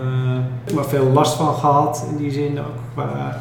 maar 0.75 0.85
veel 0.85 1.11
last 1.13 1.37
van 1.37 1.55
gehad 1.55 2.07
in 2.11 2.17
die 2.17 2.31
zin 2.31 2.59
ook 2.59 2.79
qua 2.95 3.41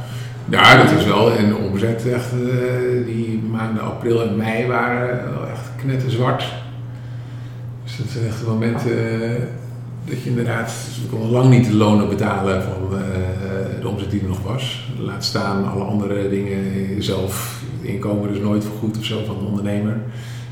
ja, 0.52 0.84
dat 0.84 0.92
is 0.92 1.06
wel. 1.06 1.32
En 1.32 1.48
de 1.48 1.56
omzet 1.56 2.08
echt, 2.08 2.34
uh, 2.34 3.06
die 3.06 3.44
maanden 3.52 3.84
april 3.84 4.22
en 4.22 4.36
mei 4.36 4.68
waren 4.68 5.20
echt 5.52 5.70
knetterzwart. 5.78 6.44
Dus 7.84 7.98
dat 7.98 8.08
zijn 8.08 8.26
echt 8.28 8.48
momenten 8.48 8.92
dat 10.06 10.22
je 10.24 10.30
inderdaad, 10.30 10.74
we 11.02 11.08
konden 11.10 11.30
lang 11.30 11.50
niet 11.50 11.66
de 11.66 11.74
lonen 11.74 12.10
betalen 12.10 12.64
van 12.64 12.84
uh, 12.92 13.00
de 13.82 13.88
omzet 13.88 14.12
die 14.12 14.22
er 14.22 14.28
nog 14.28 14.42
was. 14.42 14.90
Laat 15.00 15.26
staan 15.26 15.72
alle 15.72 15.84
andere 15.84 16.30
dingen 16.30 17.04
zelf, 17.04 17.64
het 17.78 17.90
inkomen 17.90 18.34
dus 18.34 18.42
nooit 18.42 18.64
vergoed 18.64 18.98
of 18.98 19.06
zo 19.06 19.24
van 19.26 19.38
de 19.40 19.46
ondernemer. 19.46 19.98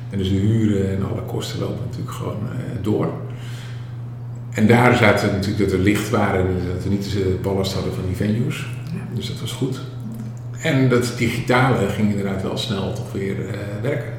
En 0.10 0.18
dus 0.18 0.30
de 0.30 0.36
huren 0.36 0.90
en 0.90 1.04
alle 1.12 1.22
kosten 1.22 1.60
lopen 1.60 1.86
natuurlijk 1.86 2.12
gewoon 2.12 2.40
door. 2.82 3.14
En 4.50 4.68
daar 4.68 4.96
zaten 4.96 5.32
natuurlijk 5.32 5.70
dat 5.70 5.72
we 5.72 5.84
licht 5.84 6.10
waren 6.10 6.48
en 6.48 6.68
dat 6.74 6.84
we 6.84 6.90
niet 6.90 7.12
de 7.12 7.40
ballast 7.42 7.74
hadden 7.74 7.94
van 7.94 8.04
die 8.06 8.16
venues. 8.16 8.66
Dus 9.14 9.28
dat 9.28 9.40
was 9.40 9.52
goed. 9.52 9.80
En 10.62 10.90
dat 10.90 11.14
digitale 11.18 11.88
ging 11.88 12.10
inderdaad 12.10 12.42
wel 12.42 12.58
snel 12.58 12.94
toch 12.94 13.12
weer 13.12 13.36
werken. 13.82 14.14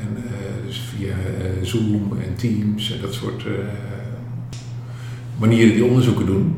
En, 0.00 0.22
dus 0.66 0.90
via 0.96 1.14
Zoom 1.62 2.12
en 2.22 2.34
Teams 2.36 2.92
en 2.92 3.00
dat 3.00 3.14
soort 3.14 3.44
manieren 5.38 5.74
die 5.74 5.84
onderzoeken 5.84 6.26
doen. 6.26 6.56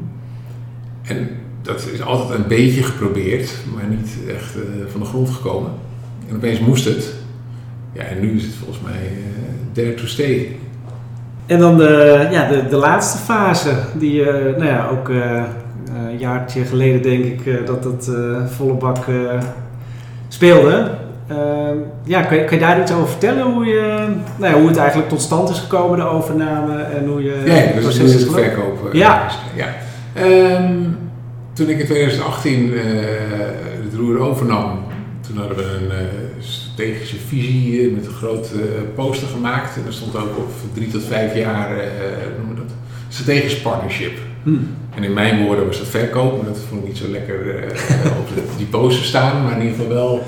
En 1.03 1.29
dat 1.63 1.89
is 1.93 2.03
altijd 2.03 2.39
een 2.39 2.49
beetje 2.49 2.83
geprobeerd, 2.83 3.55
maar 3.75 3.85
niet 3.89 4.17
echt 4.29 4.57
uh, 4.57 4.63
van 4.91 5.01
de 5.01 5.07
grond 5.07 5.31
gekomen. 5.31 5.71
En 6.29 6.37
opeens 6.37 6.61
moest 6.61 6.85
het. 6.85 7.15
Ja, 7.93 8.03
en 8.03 8.21
nu 8.21 8.37
is 8.37 8.43
het 8.43 8.55
volgens 8.55 8.81
mij 8.81 9.03
uh, 9.03 9.73
there 9.73 9.95
to 9.95 10.07
stay. 10.07 10.57
En 11.47 11.59
dan 11.59 11.77
de, 11.77 12.29
ja, 12.31 12.49
de, 12.49 12.67
de 12.69 12.77
laatste 12.77 13.19
fase, 13.19 13.71
die 13.99 14.21
uh, 14.21 14.27
nou 14.33 14.65
ja, 14.65 14.89
ook 14.89 15.09
een 15.09 16.19
jaartje 16.19 16.65
geleden 16.65 17.03
denk 17.03 17.25
ik 17.25 17.67
dat 17.67 17.83
dat 17.83 18.11
volle 18.47 18.75
bak 18.75 19.05
speelde. 20.29 20.91
Ehm, 21.31 21.77
ja, 22.05 22.23
kan 22.23 22.37
je, 22.37 22.59
daar 22.59 22.81
iets 22.81 22.93
over 22.93 23.09
vertellen? 23.09 23.53
Hoe, 23.53 23.65
je, 23.65 24.07
nou 24.37 24.53
ja, 24.53 24.59
hoe 24.59 24.69
het 24.69 24.77
eigenlijk 24.77 25.09
tot 25.09 25.21
stand 25.21 25.51
is 25.51 25.59
gekomen, 25.59 25.99
de 25.99 26.05
overname 26.05 26.83
en 26.83 27.07
hoe 27.07 27.23
je 27.23 27.43
ja, 27.45 27.81
dus 27.81 27.99
is 27.99 28.15
het 28.15 28.33
verkopen. 28.33 28.99
Ja. 28.99 29.31
ja. 29.55 29.69
Um, 30.25 30.99
toen 31.53 31.69
ik 31.69 31.79
in 31.79 31.85
2018 31.85 32.73
uh, 32.73 32.83
het 33.85 33.95
roer 33.97 34.19
overnam, 34.19 34.79
toen 35.21 35.37
hadden 35.37 35.57
we 35.57 35.63
een 35.63 36.05
uh, 36.05 36.09
strategische 36.39 37.17
visie 37.17 37.91
met 37.91 38.07
een 38.07 38.13
grote 38.13 38.59
poster 38.95 39.29
gemaakt. 39.29 39.77
En 39.77 39.83
daar 39.85 39.93
stond 39.93 40.17
ook 40.17 40.39
op 40.39 40.51
drie 40.75 40.89
tot 40.89 41.03
vijf 41.03 41.35
jaar, 41.35 41.69
noemen 42.39 42.55
we 42.55 42.61
dat, 42.61 42.75
strategisch 43.09 43.61
partnership. 43.61 44.19
Hmm. 44.43 44.69
En 44.95 45.05
in 45.05 45.13
mijn 45.13 45.45
woorden 45.45 45.67
was 45.67 45.79
dat 45.79 45.89
verkoop, 45.89 46.37
maar 46.37 46.53
dat 46.53 46.61
vond 46.69 46.81
ik 46.81 46.87
niet 46.87 46.99
zo 46.99 47.09
lekker 47.09 47.65
op 48.21 48.29
die 48.57 48.67
poster 48.67 49.05
staan. 49.05 49.43
Maar 49.43 49.53
in 49.53 49.63
ieder 49.63 49.77
geval 49.77 49.93
wel, 49.95 50.23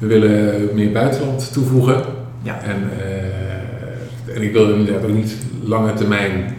we 0.00 0.06
willen 0.06 0.68
meer 0.74 0.92
buitenland 0.92 1.52
toevoegen. 1.52 2.02
Ja. 2.42 2.62
En, 2.62 2.90
en 4.34 4.42
ik 4.42 4.52
wilde 4.52 4.74
inderdaad 4.74 5.04
ook 5.04 5.16
niet 5.16 5.36
lange 5.62 5.92
termijn 5.94 6.54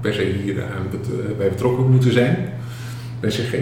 per 0.00 0.14
se 0.14 0.22
hier 0.22 0.62
aan 0.62 1.00
bij 1.38 1.48
betrokken 1.48 1.90
moeten 1.90 2.12
zijn 2.12 2.36
bij 3.20 3.30
CG. 3.30 3.54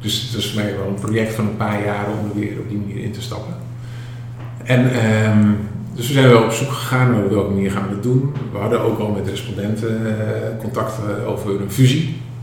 Dus 0.00 0.22
het 0.22 0.42
is 0.42 0.50
voor 0.50 0.62
mij 0.62 0.76
wel 0.76 0.86
een 0.86 1.00
project 1.00 1.34
van 1.34 1.46
een 1.46 1.56
paar 1.56 1.84
jaar 1.84 2.06
om 2.06 2.30
er 2.30 2.40
weer 2.40 2.58
op 2.58 2.68
die 2.68 2.78
manier 2.78 3.02
in 3.04 3.12
te 3.12 3.22
stappen. 3.22 3.54
En 4.64 4.92
ehm, 4.92 5.52
dus 5.94 6.06
we 6.06 6.12
zijn 6.12 6.28
wel 6.28 6.42
op 6.42 6.52
zoek 6.52 6.70
gegaan 6.70 7.24
op 7.24 7.30
welke 7.30 7.50
manier 7.50 7.70
gaan 7.70 7.88
we 7.88 7.94
dat 7.94 8.02
doen. 8.02 8.32
We 8.52 8.58
hadden 8.58 8.80
ook 8.80 8.98
al 8.98 9.10
met 9.10 9.28
respondenten 9.28 10.00
uh, 10.06 10.12
contact 10.58 10.92
over 11.26 11.60
een 11.60 11.70
fusie 11.70 12.08
uh, 12.08 12.33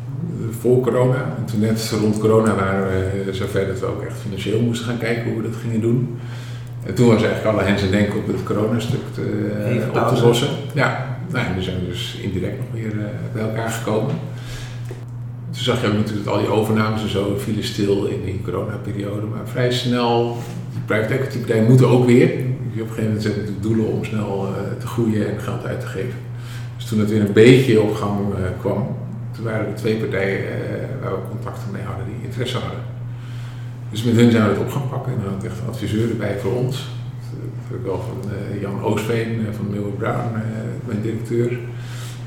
voor 0.61 0.81
corona. 0.81 1.35
En 1.37 1.45
toen 1.45 1.59
net 1.59 1.93
rond 2.01 2.19
corona 2.19 2.55
waren 2.55 2.87
we 2.87 3.33
zover 3.33 3.67
dat 3.67 3.79
we 3.79 3.85
ook 3.85 4.01
echt 4.01 4.19
financieel 4.21 4.61
moesten 4.61 4.87
gaan 4.87 4.97
kijken 4.97 5.23
hoe 5.23 5.41
we 5.41 5.49
dat 5.49 5.59
gingen 5.61 5.81
doen. 5.81 6.17
En 6.85 6.93
toen 6.93 7.07
was 7.07 7.23
eigenlijk 7.23 7.55
alle 7.55 7.67
hens 7.67 7.81
en 7.81 7.91
denken 7.91 8.19
op 8.19 8.27
het 8.27 8.43
coronastuk 8.43 8.99
te, 9.13 9.21
uh, 9.93 10.03
op 10.03 10.15
te 10.15 10.21
lossen. 10.21 10.47
Ja, 10.73 11.17
nou, 11.31 11.45
en 11.45 11.55
we 11.55 11.61
zijn 11.61 11.85
dus 11.85 12.19
indirect 12.21 12.57
nog 12.57 12.81
weer 12.81 12.93
bij 13.33 13.41
elkaar 13.41 13.69
gekomen. 13.69 14.15
Toen 15.51 15.63
zag 15.63 15.81
je 15.81 15.87
ook 15.87 15.93
natuurlijk 15.93 16.25
dat 16.25 16.33
al 16.33 16.39
die 16.39 16.49
overnames 16.49 17.01
en 17.01 17.09
zo 17.09 17.35
vielen 17.37 17.63
stil 17.63 18.05
in 18.05 18.21
die 18.25 18.41
coronaperiode. 18.43 19.25
Maar 19.25 19.47
vrij 19.47 19.71
snel, 19.71 20.37
die 20.71 20.81
private 20.85 21.13
equity 21.13 21.37
partijen 21.37 21.65
moeten 21.65 21.87
ook 21.87 22.05
weer. 22.05 22.29
Op 22.29 22.79
een 22.79 22.87
gegeven 22.87 23.03
moment 23.03 23.21
zetten 23.21 23.41
natuurlijk 23.41 23.67
doelen 23.67 23.85
om 23.85 24.03
snel 24.03 24.47
uh, 24.47 24.79
te 24.79 24.87
groeien 24.87 25.31
en 25.31 25.39
geld 25.39 25.65
uit 25.65 25.79
te 25.79 25.87
geven. 25.87 26.19
Dus 26.77 26.85
toen 26.85 26.99
het 26.99 27.09
weer 27.09 27.21
een 27.21 27.33
beetje 27.33 27.81
op 27.81 27.95
gang 27.95 28.17
kwam, 28.59 28.87
toen 29.41 29.51
waren 29.51 29.67
er 29.67 29.75
twee 29.75 29.95
partijen 29.95 30.39
uh, 30.39 30.49
waar 31.01 31.11
we 31.11 31.29
contacten 31.29 31.71
mee 31.71 31.81
hadden 31.83 32.05
die 32.05 32.25
interesse 32.27 32.57
hadden. 32.57 32.83
Dus 33.91 34.03
met 34.03 34.15
hun 34.15 34.31
zijn 34.31 34.43
we 34.43 34.49
het 34.49 34.59
op 34.59 34.71
gaan 34.71 34.89
pakken 34.89 35.11
en 35.13 35.19
dan 35.23 35.33
had 35.33 35.43
ik 35.43 35.49
echt 35.49 35.59
een 35.59 35.73
adviseur 35.73 36.09
erbij 36.09 36.37
voor 36.41 36.55
ons. 36.63 36.75
Dat 37.31 37.67
heb 37.67 37.77
ik 37.79 37.85
wel 37.85 38.01
van 38.09 38.19
Jan 38.59 38.83
Oostveen 38.83 39.47
van 39.51 39.69
Milward 39.69 39.97
Brown, 39.97 40.31
mijn 40.85 41.01
directeur 41.01 41.49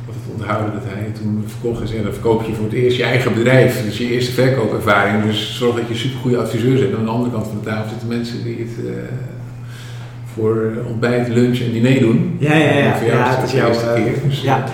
altijd 0.06 0.25
onthouden 0.37 0.73
dat 0.73 0.83
hij 0.87 1.12
toen 1.21 1.44
verkocht 1.47 1.83
is. 1.83 1.94
En 1.94 2.02
dan 2.02 2.12
verkoop 2.12 2.47
je 2.47 2.54
voor 2.54 2.64
het 2.64 2.75
eerst 2.75 2.97
je 2.97 3.02
eigen 3.02 3.35
bedrijf. 3.35 3.85
Dus 3.85 3.99
je 3.99 4.11
eerste 4.11 4.33
verkoopervaring. 4.33 5.25
Dus 5.25 5.56
zorg 5.56 5.76
dat 5.76 5.88
je 5.88 5.94
supergoeie 5.94 6.37
adviseurs 6.37 6.80
hebt. 6.80 6.92
En 6.92 6.99
aan 6.99 7.04
de 7.04 7.11
andere 7.11 7.33
kant 7.33 7.47
van 7.47 7.59
de 7.62 7.64
tafel 7.64 7.88
zitten 7.88 8.09
mensen 8.09 8.44
die 8.44 8.59
het 8.59 8.85
uh, 8.85 8.92
voor 10.35 10.73
ontbijt, 10.88 11.28
lunch 11.28 11.59
en 11.59 11.73
diner 11.73 12.00
doen. 12.00 12.37
Ja, 12.38 12.54
ja, 12.54 12.73
ja. 12.73 12.97
voor 12.97 13.06
jou 13.06 13.18
ja, 13.18 13.30
is 13.30 13.37
het 13.37 13.50
de 13.50 13.66
eerste 13.66 13.87
uh, 13.87 13.94
keer. 13.94 14.14
Dus 14.28 14.40
ja. 14.40 14.64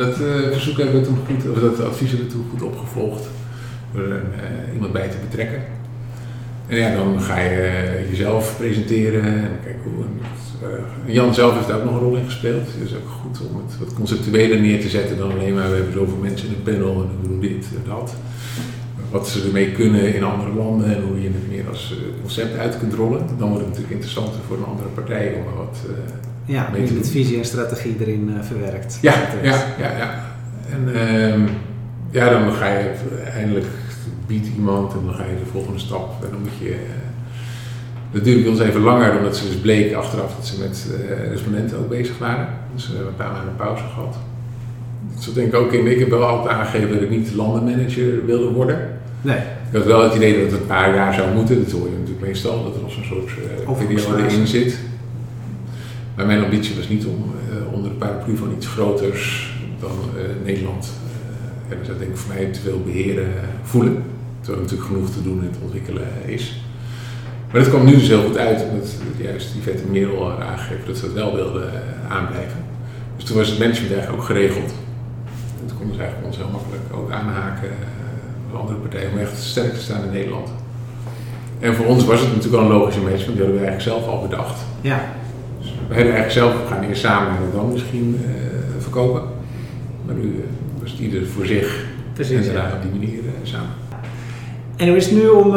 Dat 0.00 0.20
uh, 0.20 0.52
verzoek 0.52 0.76
hebben 0.76 1.00
we 1.00 1.06
toen 1.06 1.18
goed, 1.26 1.50
of 1.50 1.58
dat 1.60 1.80
advies 1.80 2.10
hebben 2.10 2.26
we 2.26 2.32
toen 2.32 2.46
goed 2.50 2.62
opgevolgd. 2.62 3.24
Door 3.94 4.04
er 4.04 4.22
iemand 4.72 4.92
bij 4.92 5.08
te 5.08 5.16
betrekken. 5.28 5.62
En 6.66 6.76
ja, 6.76 6.94
dan 6.94 7.20
ga 7.20 7.38
je 7.40 8.06
jezelf 8.10 8.54
presenteren 8.58 9.24
en 9.24 9.58
kijken 9.64 9.90
hoe. 9.94 10.04
Jan 11.06 11.34
zelf 11.34 11.54
heeft 11.54 11.66
daar 11.68 11.78
ook 11.78 11.84
nog 11.84 11.94
een 11.94 12.00
rol 12.00 12.16
in 12.16 12.24
gespeeld. 12.24 12.66
Het 12.66 12.88
is 12.88 12.94
ook 12.94 13.08
goed 13.08 13.40
om 13.48 13.56
het 13.56 13.78
wat 13.78 13.94
conceptueler 13.94 14.60
neer 14.60 14.80
te 14.80 14.88
zetten 14.88 15.16
dan 15.16 15.32
alleen 15.32 15.54
maar 15.54 15.70
we 15.70 15.76
hebben 15.76 15.92
zoveel 15.92 16.16
mensen 16.16 16.48
in 16.48 16.54
een 16.54 16.62
panel 16.62 17.02
en 17.02 17.08
we 17.22 17.28
doen 17.28 17.40
dit 17.40 17.66
en 17.76 17.90
dat. 17.90 18.14
Wat 19.10 19.28
ze 19.28 19.42
ermee 19.44 19.72
kunnen 19.72 20.14
in 20.14 20.24
andere 20.24 20.54
landen 20.54 20.96
en 20.96 21.02
hoe 21.02 21.22
je 21.22 21.28
het 21.28 21.48
meer 21.48 21.68
als 21.68 21.94
concept 22.20 22.58
uit 22.58 22.78
kunt 22.78 22.94
rollen. 22.94 23.26
Dan 23.38 23.48
wordt 23.48 23.64
het 23.64 23.68
natuurlijk 23.68 23.94
interessanter 23.94 24.40
voor 24.46 24.56
een 24.56 24.64
andere 24.64 24.88
partij 24.88 25.34
om 25.34 25.54
wat 25.56 25.78
ja, 26.50 26.68
mee 26.72 26.82
te 26.82 26.88
doen. 26.88 26.98
met 26.98 27.10
visie 27.10 27.38
en 27.38 27.44
strategie 27.44 27.96
erin 28.00 28.30
uh, 28.36 28.42
verwerkt. 28.42 28.98
Ja, 29.00 29.14
ja, 29.42 29.64
ja, 29.78 29.96
ja. 29.96 30.24
En 30.70 30.88
uh, 30.88 31.48
ja, 32.10 32.28
dan 32.28 32.52
ga 32.52 32.66
je 32.66 32.90
eindelijk 33.34 33.66
biedt 34.26 34.48
iemand 34.56 34.92
en 34.92 35.00
dan 35.04 35.14
ga 35.14 35.24
je 35.24 35.44
de 35.44 35.50
volgende 35.50 35.78
stap. 35.78 36.24
En 36.24 36.30
dan 36.30 36.40
moet 36.40 36.68
je 36.68 36.76
dat 38.12 38.24
duurde 38.24 38.50
ons 38.50 38.60
even 38.60 38.80
langer, 38.80 39.16
omdat 39.16 39.36
ze 39.36 39.46
dus 39.46 39.56
bleken 39.56 39.96
achteraf 39.96 40.34
dat 40.36 40.46
ze 40.46 40.58
met 40.58 40.86
respondenten 41.30 41.78
ook 41.78 41.88
bezig 41.88 42.18
waren. 42.18 42.48
Dus 42.74 42.88
we 42.88 42.94
hebben 42.94 43.12
een 43.12 43.16
paar 43.16 43.32
maanden 43.32 43.56
pauze 43.56 43.82
gehad. 43.94 44.16
Zo 45.18 45.32
denk 45.32 45.46
ik 45.46 45.54
ook 45.54 45.72
in. 45.72 45.86
Ik 45.86 45.98
heb 45.98 46.08
wel 46.08 46.24
altijd 46.24 46.54
aangegeven 46.54 46.92
dat 46.92 47.02
ik 47.02 47.10
niet 47.10 47.34
landenmanager 47.34 48.26
wilde 48.26 48.50
worden. 48.50 48.78
Nee. 49.22 49.36
Ik 49.70 49.76
had 49.76 49.84
wel 49.84 50.02
het 50.02 50.14
idee 50.14 50.42
dat 50.42 50.50
het 50.50 50.60
een 50.60 50.66
paar 50.66 50.94
jaar 50.94 51.14
zou 51.14 51.34
moeten. 51.34 51.64
Dat 51.64 51.72
hoor 51.72 51.88
je 51.88 51.96
natuurlijk 51.98 52.26
meestal, 52.26 52.64
dat 52.64 52.74
er 52.74 52.80
nog 52.80 52.92
zo'n 52.92 53.04
soort 53.04 53.30
uh, 53.68 53.86
periode 53.86 54.22
in 54.22 54.46
zit. 54.46 54.78
Maar 56.20 56.28
mijn 56.28 56.44
ambitie 56.44 56.76
was 56.76 56.88
niet 56.88 57.06
om 57.06 57.32
uh, 57.50 57.72
onder 57.72 57.90
de 57.90 57.96
paraplu 57.96 58.36
van 58.36 58.52
iets 58.56 58.66
groters 58.66 59.54
dan 59.80 59.90
uh, 60.16 60.22
Nederland. 60.44 60.90
en 61.68 61.76
dat 61.86 61.98
denk 61.98 62.10
ik 62.10 62.16
voor 62.16 62.34
mij 62.34 62.44
te 62.46 62.60
veel 62.60 62.82
beheren 62.84 63.28
voelen. 63.62 64.02
Terwijl 64.40 64.56
er 64.56 64.62
natuurlijk 64.62 64.90
genoeg 64.90 65.10
te 65.10 65.22
doen 65.22 65.40
en 65.42 65.50
te 65.50 65.58
ontwikkelen 65.62 66.06
is. 66.26 66.62
Maar 67.50 67.60
dat 67.60 67.70
kwam 67.70 67.84
nu 67.84 67.92
dus 67.92 68.08
heel 68.08 68.22
goed 68.22 68.36
uit, 68.36 68.64
omdat 68.70 68.94
juist 69.16 69.52
die 69.52 69.62
vette 69.62 69.82
Merel 69.90 70.42
aangegeven 70.42 70.86
dat 70.86 70.96
ze 70.96 71.04
dat 71.04 71.14
wel 71.14 71.34
wilden 71.34 71.62
uh, 71.62 72.16
aanblijven. 72.16 72.64
Dus 73.16 73.24
toen 73.24 73.36
was 73.36 73.48
het 73.48 73.58
management 73.58 73.92
eigenlijk 73.92 74.22
ook 74.22 74.28
geregeld. 74.28 74.72
En 75.60 75.66
toen 75.66 75.76
konden 75.76 75.94
ze 75.94 76.02
eigenlijk 76.02 76.30
ons 76.30 76.36
heel 76.42 76.52
makkelijk 76.52 76.82
ook 76.94 77.10
aanhaken 77.10 77.68
uh, 78.52 78.60
andere 78.60 78.78
partijen 78.78 79.12
om 79.12 79.18
echt 79.18 79.36
sterk 79.38 79.74
te 79.74 79.80
staan 79.80 80.04
in 80.04 80.12
Nederland. 80.12 80.48
En 81.58 81.74
voor 81.74 81.86
ons 81.86 82.04
was 82.04 82.20
het 82.20 82.28
natuurlijk 82.28 82.62
wel 82.62 82.70
een 82.70 82.78
logische 82.78 83.00
management, 83.00 83.36
die 83.36 83.44
hadden 83.44 83.60
we 83.60 83.66
eigenlijk 83.66 83.96
zelf 83.96 84.14
al 84.14 84.28
bedacht. 84.28 84.60
Ja. 84.80 85.18
Dus 85.90 85.98
we 85.98 86.04
hadden 86.04 86.22
eigenlijk 86.22 86.32
zelf, 86.32 86.68
we 86.68 86.74
gaan 86.74 86.88
eerst 86.88 87.02
samen 87.02 87.28
en 87.28 87.50
dan 87.54 87.72
misschien 87.72 88.20
uh, 88.22 88.30
verkopen. 88.78 89.22
Maar 90.06 90.14
nu 90.14 90.44
was 90.80 90.90
het 90.90 91.00
ieder 91.00 91.26
voor 91.26 91.46
zich 91.46 91.84
Precies, 92.12 92.46
en 92.46 92.54
daarna 92.54 92.72
op 92.74 92.82
die 92.82 93.00
manier 93.00 93.22
samen. 93.42 93.68
En 94.76 94.88
hoe 94.88 94.96
is 94.96 95.04
het 95.04 95.14
nu 95.14 95.28
om, 95.28 95.50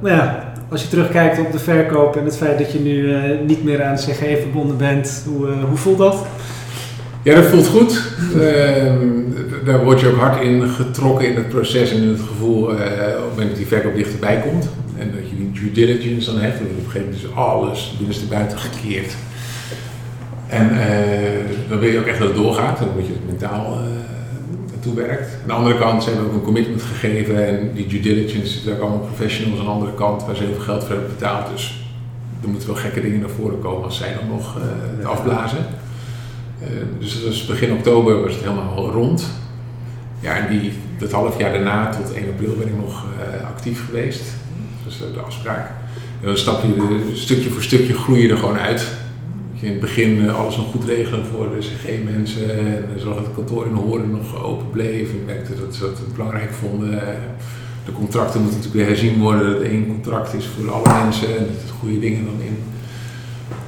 nou 0.00 0.14
ja, 0.14 0.46
als 0.68 0.82
je 0.82 0.88
terugkijkt 0.88 1.38
op 1.38 1.52
de 1.52 1.58
verkoop 1.58 2.16
en 2.16 2.24
het 2.24 2.36
feit 2.36 2.58
dat 2.58 2.72
je 2.72 2.78
nu 2.78 2.92
uh, 2.92 3.22
niet 3.46 3.64
meer 3.64 3.82
aan 3.84 3.96
CG 3.96 4.40
verbonden 4.40 4.76
bent, 4.76 5.24
hoe, 5.28 5.48
uh, 5.48 5.64
hoe 5.64 5.76
voelt 5.76 5.98
dat? 5.98 6.26
Ja, 7.22 7.34
dat 7.34 7.44
voelt 7.44 7.66
goed. 7.66 8.02
Uh, 8.34 8.42
daar 9.64 9.84
word 9.84 10.00
je 10.00 10.08
ook 10.08 10.16
hard 10.16 10.42
in 10.42 10.68
getrokken 10.68 11.28
in 11.28 11.36
het 11.36 11.48
proces 11.48 11.90
en 11.90 12.02
in 12.02 12.08
het 12.08 12.20
gevoel 12.20 12.72
uh, 12.72 12.78
op 12.78 12.80
het 12.80 13.30
moment 13.30 13.48
dat 13.48 13.56
die 13.56 13.66
verkoop 13.66 13.94
dichterbij 13.94 14.40
komt. 14.50 14.68
En 14.98 15.12
dat 15.14 15.30
je 15.30 15.36
die 15.36 15.50
due 15.52 15.72
diligence 15.72 16.32
dan 16.32 16.40
hebt. 16.40 16.58
En 16.58 16.64
op 16.64 16.70
een 16.70 16.90
gegeven 16.90 17.00
moment 17.00 17.22
is 17.22 17.34
alles 17.34 17.94
binnenste 17.98 18.26
buiten 18.26 18.58
gekeerd. 18.58 19.16
En 20.48 20.70
dan 21.68 21.78
wil 21.78 21.90
je 21.90 21.98
ook 21.98 22.06
echt 22.06 22.18
dat 22.18 22.28
het 22.28 22.36
doorgaat. 22.36 22.78
Dan 22.78 22.88
moet 22.94 23.06
je 23.06 23.12
het 23.12 23.26
mentaal 23.26 23.78
toewerkt. 24.86 25.28
Aan 25.40 25.46
de 25.46 25.52
andere 25.52 25.78
kant 25.78 26.02
zijn 26.02 26.16
we 26.16 26.22
ook 26.22 26.32
een 26.32 26.42
commitment 26.42 26.82
gegeven 26.82 27.46
en 27.46 27.72
die 27.74 27.86
due 27.86 28.00
diligence 28.00 28.52
zitten 28.52 28.74
ook 28.74 28.80
allemaal 28.80 28.98
professionals 28.98 29.58
aan 29.58 29.64
de 29.64 29.70
andere 29.70 29.94
kant 29.94 30.24
waar 30.24 30.36
ze 30.36 30.42
heel 30.42 30.54
veel 30.54 30.62
geld 30.62 30.84
voor 30.84 30.94
hebben 30.94 31.14
betaald. 31.18 31.50
Dus 31.52 31.84
er 32.42 32.48
moeten 32.48 32.68
wel 32.68 32.78
gekke 32.78 33.00
dingen 33.00 33.20
naar 33.20 33.28
voren 33.28 33.60
komen 33.60 33.84
als 33.84 33.96
zij 33.96 34.14
dan 34.14 34.28
nog 34.28 34.58
uh, 35.00 35.08
afblazen. 35.08 35.66
Dus 36.98 37.14
dat 37.14 37.22
was 37.22 37.46
begin 37.46 37.72
oktober 37.72 38.22
was 38.22 38.34
het 38.34 38.42
helemaal 38.42 38.90
rond. 38.90 39.26
Ja, 40.20 40.36
en 40.36 40.58
die, 40.58 40.72
dat 40.98 41.12
half 41.12 41.38
jaar 41.38 41.52
daarna 41.52 41.90
tot 41.90 42.14
1 42.14 42.28
april 42.28 42.56
ben 42.58 42.68
ik 42.68 42.76
nog 42.76 43.04
uh, 43.04 43.46
actief 43.46 43.86
geweest. 43.86 44.22
Dat 44.84 44.98
was 44.98 45.12
de 45.14 45.20
afspraak. 45.20 45.70
En 46.20 46.26
dan 46.26 46.36
stap 46.36 46.62
je 46.62 47.10
stukje 47.14 47.50
voor 47.50 47.62
stukje 47.62 47.94
groei 47.94 48.22
je 48.22 48.28
er 48.28 48.36
gewoon 48.36 48.58
uit. 48.58 48.86
Dat 49.56 49.64
je 49.64 49.74
in 49.74 49.80
het 49.80 49.88
begin 49.88 50.28
eh, 50.28 50.38
alles 50.38 50.56
nog 50.56 50.70
goed 50.70 50.84
regelen 50.84 51.24
voor 51.26 51.48
de 51.50 51.66
CG-mensen. 51.66 52.50
En 52.50 53.00
zorg 53.00 53.16
dat 53.16 53.24
het 53.24 53.34
kantoor 53.34 53.66
in 53.66 53.72
Horen 53.72 54.10
nog 54.10 54.44
open 54.44 54.70
bleef. 54.70 55.10
En 55.10 55.24
merkte 55.26 55.52
dat 55.60 55.74
ze 55.74 55.84
het 55.84 56.14
belangrijk 56.14 56.52
vonden. 56.52 56.90
De 57.84 57.92
contracten 57.92 58.40
moeten 58.40 58.58
natuurlijk 58.58 58.86
weer 58.86 58.96
herzien 58.96 59.20
worden. 59.20 59.52
Dat 59.52 59.62
één 59.62 59.86
contract 59.86 60.34
is 60.34 60.46
voor 60.46 60.72
alle 60.72 61.02
mensen. 61.02 61.28
En 61.28 61.46
dat 61.46 61.68
er 61.68 61.74
goede 61.78 61.98
dingen 61.98 62.24
dan 62.24 62.40
in. 62.40 62.58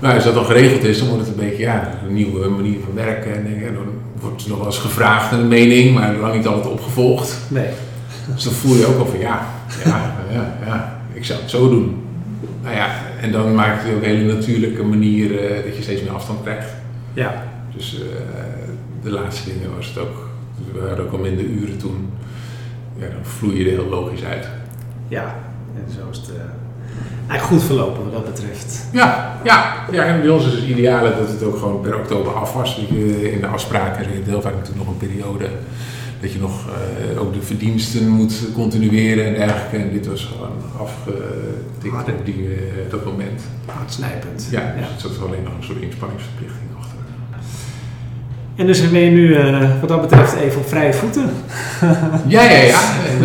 Nou, 0.01 0.15
als 0.15 0.25
dat 0.25 0.35
dan 0.35 0.45
geregeld 0.45 0.85
is, 0.85 0.99
dan 0.99 1.09
wordt 1.09 1.27
het 1.27 1.35
een 1.35 1.49
beetje 1.49 1.63
ja, 1.63 1.99
een 2.07 2.15
nieuwe 2.15 2.49
manier 2.49 2.79
van 2.85 2.95
werken. 2.95 3.35
En, 3.35 3.67
en 3.67 3.75
dan 3.75 3.87
wordt 4.21 4.43
er 4.43 4.49
nog 4.49 4.59
wel 4.59 4.67
eens 4.67 4.79
gevraagd 4.79 5.33
een 5.33 5.49
mening, 5.49 5.95
maar 5.95 6.17
lang 6.17 6.37
niet 6.37 6.47
altijd 6.47 6.73
opgevolgd. 6.73 7.37
Nee. 7.49 7.69
Dus 8.35 8.45
dan 8.45 8.53
voel 8.53 8.77
je 8.77 8.87
ook 8.87 8.99
al 8.99 9.07
van 9.07 9.19
ja, 9.19 9.47
ja, 9.85 10.15
ja, 10.33 10.59
ja, 10.67 11.03
ik 11.13 11.25
zou 11.25 11.41
het 11.41 11.51
zo 11.51 11.69
doen. 11.69 11.97
Nou 12.63 12.77
ja, 12.77 12.91
en 13.21 13.33
dan 13.33 13.55
maakt 13.55 13.83
het 13.83 13.95
ook 13.95 14.03
een 14.03 14.09
hele 14.09 14.35
natuurlijke 14.35 14.83
manier 14.83 15.31
uh, 15.31 15.65
dat 15.65 15.77
je 15.77 15.83
steeds 15.83 16.03
meer 16.03 16.13
afstand 16.13 16.43
krijgt. 16.43 16.71
Ja. 17.13 17.43
Dus 17.77 17.95
uh, 17.95 18.01
de 19.03 19.11
laatste 19.11 19.53
dingen 19.53 19.77
was 19.77 19.87
het 19.87 19.99
ook, 19.99 20.29
we 20.73 20.87
hadden 20.87 21.05
ook 21.05 21.13
al 21.13 21.19
minder 21.19 21.45
uren 21.45 21.79
toen. 21.79 22.11
Ja, 22.97 23.07
dan 23.07 23.25
vloei 23.25 23.59
je 23.59 23.65
er 23.65 23.71
heel 23.71 23.89
logisch 23.89 24.25
uit. 24.25 24.49
Ja, 25.09 25.37
en 25.75 25.93
zo 25.93 26.11
is 26.11 26.17
het 26.17 26.29
uh, 26.29 26.35
eigenlijk 27.29 27.43
goed 27.43 27.63
verlopen 27.63 28.05
wat 28.05 28.13
dat 28.13 28.35
betreft. 28.35 28.87
Ja, 28.93 29.41
ja, 29.45 29.85
ja, 29.93 30.05
en 30.05 30.21
bij 30.21 30.31
ons 30.31 30.47
is 30.47 30.53
het 30.53 30.65
ideaal 30.65 31.03
dat 31.03 31.29
het 31.29 31.43
ook 31.43 31.57
gewoon 31.57 31.81
per 31.81 31.99
oktober 31.99 32.33
af 32.33 32.53
was. 32.53 32.79
In 32.79 33.41
de 33.41 33.47
afspraken 33.47 34.05
zit 34.05 34.27
heel 34.27 34.43
vaak 34.43 34.55
natuurlijk 34.55 34.87
nog 34.87 34.89
een 34.89 35.09
periode 35.09 35.49
dat 36.21 36.33
je 36.33 36.39
nog 36.39 36.67
uh, 37.13 37.21
ook 37.21 37.35
de 37.35 37.43
verdiensten 37.43 38.09
moet 38.09 38.35
continueren 38.55 39.27
en 39.27 39.35
dergelijke. 39.35 39.77
En 39.77 39.93
dit 39.93 40.07
was 40.07 40.25
gewoon 40.25 40.57
afgetikt 40.79 42.19
op 42.19 42.25
die, 42.25 42.37
uh, 42.37 42.57
dat 42.91 43.05
moment. 43.05 43.43
Hardsnijpend. 43.67 44.49
Ja, 44.51 44.61
dus 44.61 44.81
ja. 44.81 44.95
er 44.95 45.01
zat 45.01 45.27
alleen 45.27 45.43
nog 45.43 45.53
een 45.59 45.65
soort 45.65 45.81
inspanningsverplichting 45.81 46.69
achter. 46.79 46.99
En 48.57 48.67
dus 48.67 48.91
ben 48.91 49.01
je 49.01 49.11
nu 49.11 49.29
uh, 49.29 49.81
wat 49.81 49.89
dat 49.89 50.01
betreft 50.01 50.35
even 50.35 50.61
op 50.61 50.69
vrije 50.69 50.93
voeten? 50.93 51.23
ja, 52.27 52.43
ja, 52.43 52.59
ja. 52.59 52.81
En, 53.09 53.21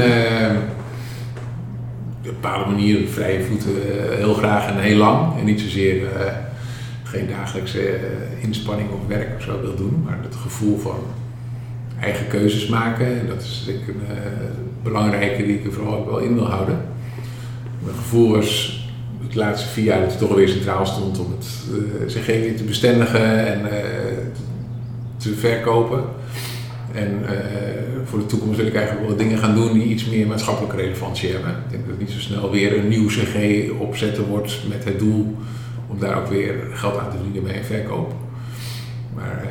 op 2.20 2.30
een 2.30 2.42
bepaalde 2.42 2.72
manier 2.72 3.08
vrije 3.08 3.44
voeten 3.44 3.72
heel 4.18 4.34
graag 4.34 4.68
en 4.68 4.80
heel 4.80 4.98
lang. 4.98 5.40
En 5.40 5.46
niet 5.46 5.62
zozeer 5.62 6.08
geen 7.04 7.28
dagelijkse 7.28 8.00
inspanning 8.42 8.90
of 8.92 9.08
werk 9.08 9.30
of 9.38 9.44
zo 9.44 9.62
wil 9.62 9.76
doen, 9.76 10.02
maar 10.06 10.18
het 10.22 10.36
gevoel 10.36 10.80
van 10.80 11.00
eigen 12.04 12.28
keuzes 12.28 12.68
maken. 12.68 13.20
En 13.20 13.28
dat 13.28 13.42
is 13.42 13.64
denk 13.66 13.80
ik 13.80 13.88
een 13.88 14.16
uh, 14.16 14.18
belangrijke 14.84 15.46
die 15.46 15.58
ik 15.58 15.66
er 15.66 15.74
vooral 15.74 15.98
ook 15.98 16.10
wel 16.10 16.20
in 16.20 16.34
wil 16.34 16.50
houden. 16.50 16.82
Mijn 17.84 17.96
gevoel 17.96 18.32
was 18.32 18.82
de 19.30 19.38
laatste 19.38 19.70
vier 19.70 19.84
jaar 19.84 20.00
dat 20.00 20.10
het 20.10 20.20
toch 20.20 20.36
weer 20.36 20.48
centraal 20.48 20.86
stond 20.86 21.20
om 21.20 21.32
het 21.32 21.48
uh, 21.72 22.08
CG 22.08 22.56
te 22.58 22.64
bestendigen 22.66 23.48
en 23.48 23.60
uh, 23.60 23.70
te 25.18 25.34
verkopen. 25.36 26.04
En 26.94 27.26
voor 28.06 28.20
de 28.20 28.26
toekomst 28.26 28.58
wil 28.58 28.68
ik 28.68 28.76
eigenlijk 28.76 29.08
wel 29.08 29.18
dingen 29.18 29.38
gaan 29.38 29.56
doen 29.56 29.74
die 29.74 29.84
iets 29.84 30.06
meer 30.06 30.28
maatschappelijke 30.28 30.76
relevantie 30.76 31.32
hebben. 31.32 31.50
Ik 31.50 31.70
denk 31.70 31.82
dat 31.82 31.92
het 31.92 32.00
niet 32.00 32.10
zo 32.12 32.20
snel 32.20 32.52
weer 32.52 32.78
een 32.78 32.88
nieuw 32.88 33.08
CG 33.08 33.70
opzetten 33.80 34.28
wordt 34.28 34.60
met 34.70 34.84
het 34.84 35.00
doel 35.00 35.36
om 35.88 36.00
daar 36.00 36.18
ook 36.18 36.28
weer 36.28 36.54
geld 36.74 37.00
aan 37.00 37.10
te 37.10 37.16
verdienen 37.16 37.44
bij 37.44 37.58
een 37.58 37.66
verkoop. 37.66 38.14
Maar 39.16 39.48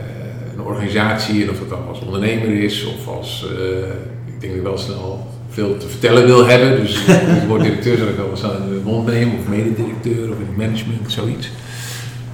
een 0.55 0.63
organisatie, 0.65 1.43
en 1.43 1.51
of 1.51 1.59
dat 1.59 1.69
dan 1.69 1.89
als 1.89 2.01
ondernemer 2.01 2.63
is 2.63 2.85
of 2.85 3.09
als, 3.09 3.47
uh, 3.53 3.79
ik 4.27 4.41
denk 4.41 4.53
dat 4.53 4.55
ik 4.55 4.63
wel 4.63 4.79
snel 4.79 5.27
veel 5.49 5.77
te 5.77 5.89
vertellen 5.89 6.25
wil 6.27 6.47
hebben. 6.47 6.81
Dus 6.81 7.05
het 7.07 7.47
woord 7.47 7.63
directeur 7.63 7.97
zal 7.97 8.09
ik 8.09 8.17
wel 8.17 8.31
eens 8.31 8.45
aan 8.45 8.69
de 8.69 8.81
mond 8.85 9.07
nemen, 9.07 9.39
of 9.39 9.49
mededirecteur 9.49 10.31
of 10.31 10.39
in 10.39 10.47
het 10.47 10.57
management, 10.57 11.13
zoiets. 11.13 11.51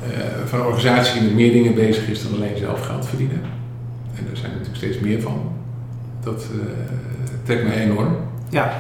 Uh, 0.02 0.25
van 0.46 0.58
een 0.58 0.66
organisatie 0.66 1.12
die 1.12 1.22
met 1.22 1.34
meer 1.34 1.52
dingen 1.52 1.75
bezig 1.75 2.08
is 2.08 2.22
dan 2.22 2.35
alleen 2.35 2.59
zelf 2.59 2.87
geld 2.87 3.07
verdienen. 3.07 3.40
En 4.14 4.26
er 4.31 4.37
zijn 4.37 4.50
natuurlijk 4.50 4.76
steeds 4.76 4.98
meer 4.98 5.20
van. 5.20 5.52
Dat 6.24 6.46
uh, 6.54 6.62
trekt 7.42 7.64
mij 7.64 7.85
enorm. 7.85 8.16
Ja. 8.48 8.72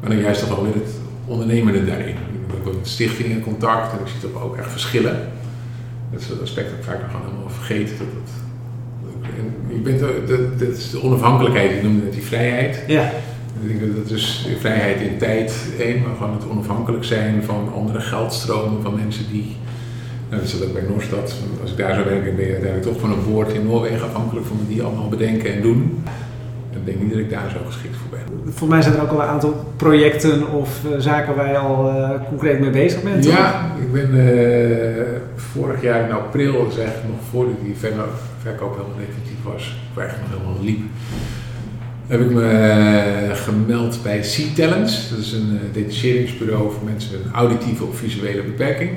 Maar 0.00 0.10
dan 0.10 0.18
juist 0.18 0.40
toch 0.40 0.48
wel 0.48 0.62
weer 0.62 0.74
het 0.74 0.94
ondernemende 1.26 1.84
daarin. 1.84 2.08
Ik 2.08 2.16
heb 2.46 2.66
ook 2.66 2.74
met 2.74 2.88
stichtingen 2.88 3.30
in 3.30 3.42
contact 3.42 3.92
en 3.92 3.98
ik 3.98 4.10
zie 4.10 4.30
toch 4.30 4.42
ook 4.42 4.56
echt 4.56 4.70
verschillen. 4.70 5.18
Dat 6.10 6.20
is 6.20 6.28
het 6.28 6.42
aspect 6.42 6.70
dat 6.70 6.78
ik 6.78 6.84
vaak 6.84 7.00
nog 7.00 7.22
helemaal 7.22 7.50
vergeten. 7.50 7.98
Dat, 7.98 8.06
dat 8.12 8.30
je 9.68 9.78
bent, 9.78 10.00
dat, 10.58 10.68
is 10.68 10.90
de 10.90 11.02
onafhankelijkheid, 11.02 11.70
ik 11.70 11.82
noemde 11.82 12.04
het 12.04 12.12
die 12.12 12.22
vrijheid. 12.22 12.84
Ja. 12.86 13.10
Ik 13.62 13.68
denk 13.68 13.80
dat 13.80 13.96
dat 13.96 14.08
dus 14.08 14.46
de 14.48 14.56
vrijheid 14.60 15.00
in 15.00 15.18
tijd, 15.18 15.54
één, 15.78 16.02
maar 16.02 16.16
gewoon 16.16 16.32
het 16.32 16.48
onafhankelijk 16.50 17.04
zijn 17.04 17.42
van 17.44 17.72
andere 17.74 18.00
geldstromen, 18.00 18.82
van 18.82 18.94
mensen 18.96 19.24
die. 19.32 19.56
Nou, 20.28 20.42
dat 20.42 20.50
zit 20.50 20.64
ook 20.64 20.72
bij 20.72 20.82
Noorstad. 20.88 21.34
Als 21.62 21.70
ik 21.70 21.76
daar 21.76 21.94
zou 21.94 22.06
werken, 22.06 22.36
ben 22.36 22.44
je 22.44 22.52
uiteindelijk 22.52 22.92
toch 22.92 23.00
van 23.00 23.10
een 23.12 23.32
boord 23.32 23.52
in 23.52 23.66
Noorwegen 23.66 24.06
afhankelijk 24.06 24.46
van 24.46 24.56
die 24.68 24.82
allemaal 24.82 25.08
bedenken 25.08 25.54
en 25.54 25.62
doen. 25.62 26.02
Ik 26.70 26.86
denk 26.86 27.00
niet 27.00 27.10
dat 27.10 27.18
ik 27.18 27.30
daar 27.30 27.50
zo 27.50 27.58
geschikt 27.66 27.96
voor 27.96 28.18
ben. 28.18 28.20
Volgens 28.44 28.70
mij 28.70 28.82
zijn 28.82 28.94
er 28.94 29.02
ook 29.02 29.10
al 29.10 29.22
een 29.22 29.28
aantal 29.28 29.64
projecten 29.76 30.52
of 30.52 30.80
uh, 30.84 30.98
zaken 30.98 31.34
waar 31.34 31.48
je 31.48 31.58
al 31.58 31.88
uh, 31.88 32.10
concreet 32.28 32.60
mee 32.60 32.70
bezig 32.70 33.02
bent. 33.02 33.24
Ja, 33.24 33.72
ik 33.92 34.08
ben 34.08 34.14
uh, 34.14 35.04
vorig 35.34 35.82
jaar 35.82 36.04
in 36.08 36.12
april, 36.12 36.52
dat 36.52 36.78
eigenlijk 36.78 37.08
nog 37.08 37.20
voordat 37.30 37.54
die 37.62 37.74
verkoop 38.42 38.76
helemaal 38.76 38.98
definitief 38.98 39.42
was, 39.42 39.76
eigenlijk 39.96 40.30
nog 40.30 40.40
helemaal 40.40 40.64
liep, 40.64 40.80
heb 42.06 42.20
ik 42.20 42.30
me 42.30 43.30
gemeld 43.32 44.00
bij 44.02 44.20
C-Talents. 44.20 45.10
Dat 45.10 45.18
is 45.18 45.32
een 45.32 45.60
detacheringsbureau 45.72 46.72
voor 46.72 46.84
mensen 46.84 47.12
met 47.12 47.24
een 47.24 47.32
auditieve 47.32 47.84
of 47.84 47.96
visuele 47.96 48.42
beperking. 48.42 48.90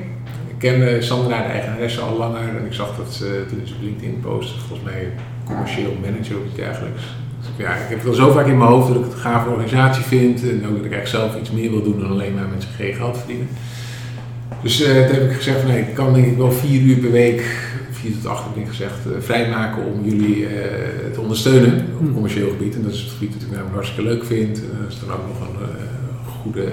Ik 0.48 0.58
ken 0.58 1.04
Sandra, 1.04 1.38
de 1.38 1.44
eigenaresse, 1.44 2.02
al 2.02 2.18
langer 2.18 2.58
en 2.58 2.66
ik 2.66 2.74
zag 2.74 2.98
dat 2.98 3.14
ze 3.14 3.46
toen 3.50 3.62
ze 3.64 3.74
op 3.74 3.82
LinkedIn 3.82 4.20
postte, 4.20 4.60
volgens 4.60 4.92
mij 4.92 5.08
commercieel 5.46 5.98
manager 6.02 6.38
of 6.38 6.46
iets 6.46 6.56
dergelijks 6.56 7.04
ja, 7.58 7.76
ik 7.76 7.90
heb 7.90 8.06
al 8.06 8.14
zo 8.14 8.32
vaak 8.32 8.48
in 8.48 8.58
mijn 8.58 8.70
hoofd 8.70 8.88
dat 8.88 8.98
ik 8.98 9.04
het 9.04 9.14
een 9.14 9.20
gave 9.20 9.50
organisatie 9.50 10.04
vind. 10.04 10.42
En 10.50 10.68
ook 10.68 10.76
dat 10.76 10.86
ik 10.86 10.92
echt 10.92 11.10
zelf 11.10 11.40
iets 11.40 11.52
meer 11.52 11.70
wil 11.70 11.84
doen 11.84 12.00
dan 12.00 12.12
alleen 12.12 12.34
maar 12.34 12.48
met 12.54 12.68
geen 12.76 12.94
geld 12.94 13.18
verdienen. 13.18 13.48
Dus 14.62 14.82
uh, 14.82 14.88
toen 14.88 15.16
heb 15.16 15.30
ik 15.30 15.36
gezegd 15.36 15.60
van 15.60 15.70
nee, 15.70 15.80
ik 15.80 15.94
kan 15.94 16.14
denk 16.14 16.26
ik 16.26 16.38
wel 16.38 16.52
vier 16.52 16.82
uur 16.82 16.98
per 16.98 17.12
week, 17.12 17.42
vier 17.92 18.12
tot 18.12 18.32
acht 18.32 18.44
heb 18.44 18.64
ik 18.64 18.70
gezegd, 18.70 18.98
uh, 19.08 19.14
vrijmaken 19.20 19.84
om 19.86 20.10
jullie 20.10 20.38
uh, 20.38 20.50
te 21.14 21.22
ondersteunen 21.22 21.86
op 21.94 22.00
het 22.00 22.14
commercieel 22.14 22.50
gebied. 22.50 22.76
En 22.76 22.84
dat 22.84 22.94
is 22.94 23.00
het 23.00 23.12
gebied 23.12 23.34
dat 23.34 23.42
ik 23.42 23.48
namelijk 23.52 23.74
hartstikke 23.74 24.10
leuk 24.10 24.26
vind. 24.26 24.58
En 24.58 24.78
dat 24.82 24.92
is 24.92 25.00
dan 25.00 25.12
ook 25.12 25.28
nog 25.28 25.48
een 25.48 25.68
goede, 26.42 26.72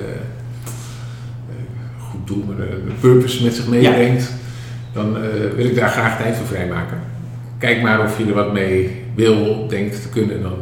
goed 1.98 2.26
doel, 2.26 2.44
maar 2.46 2.66
een 2.66 3.00
purpose 3.00 3.44
met 3.44 3.54
zich 3.54 3.68
meebrengt. 3.68 4.22
Ja. 4.22 4.38
Dan 4.92 5.16
wil 5.56 5.66
ik 5.66 5.74
daar 5.74 5.88
graag 5.88 6.22
tijd 6.22 6.36
voor 6.36 6.46
vrijmaken. 6.46 6.98
Kijk 7.58 7.82
maar 7.82 8.04
of 8.04 8.18
je 8.18 8.24
er 8.24 8.34
wat 8.34 8.52
mee 8.52 9.02
wil, 9.14 9.68
denkt 9.68 10.02
te 10.02 10.08
kunnen, 10.08 10.42
dan 10.42 10.58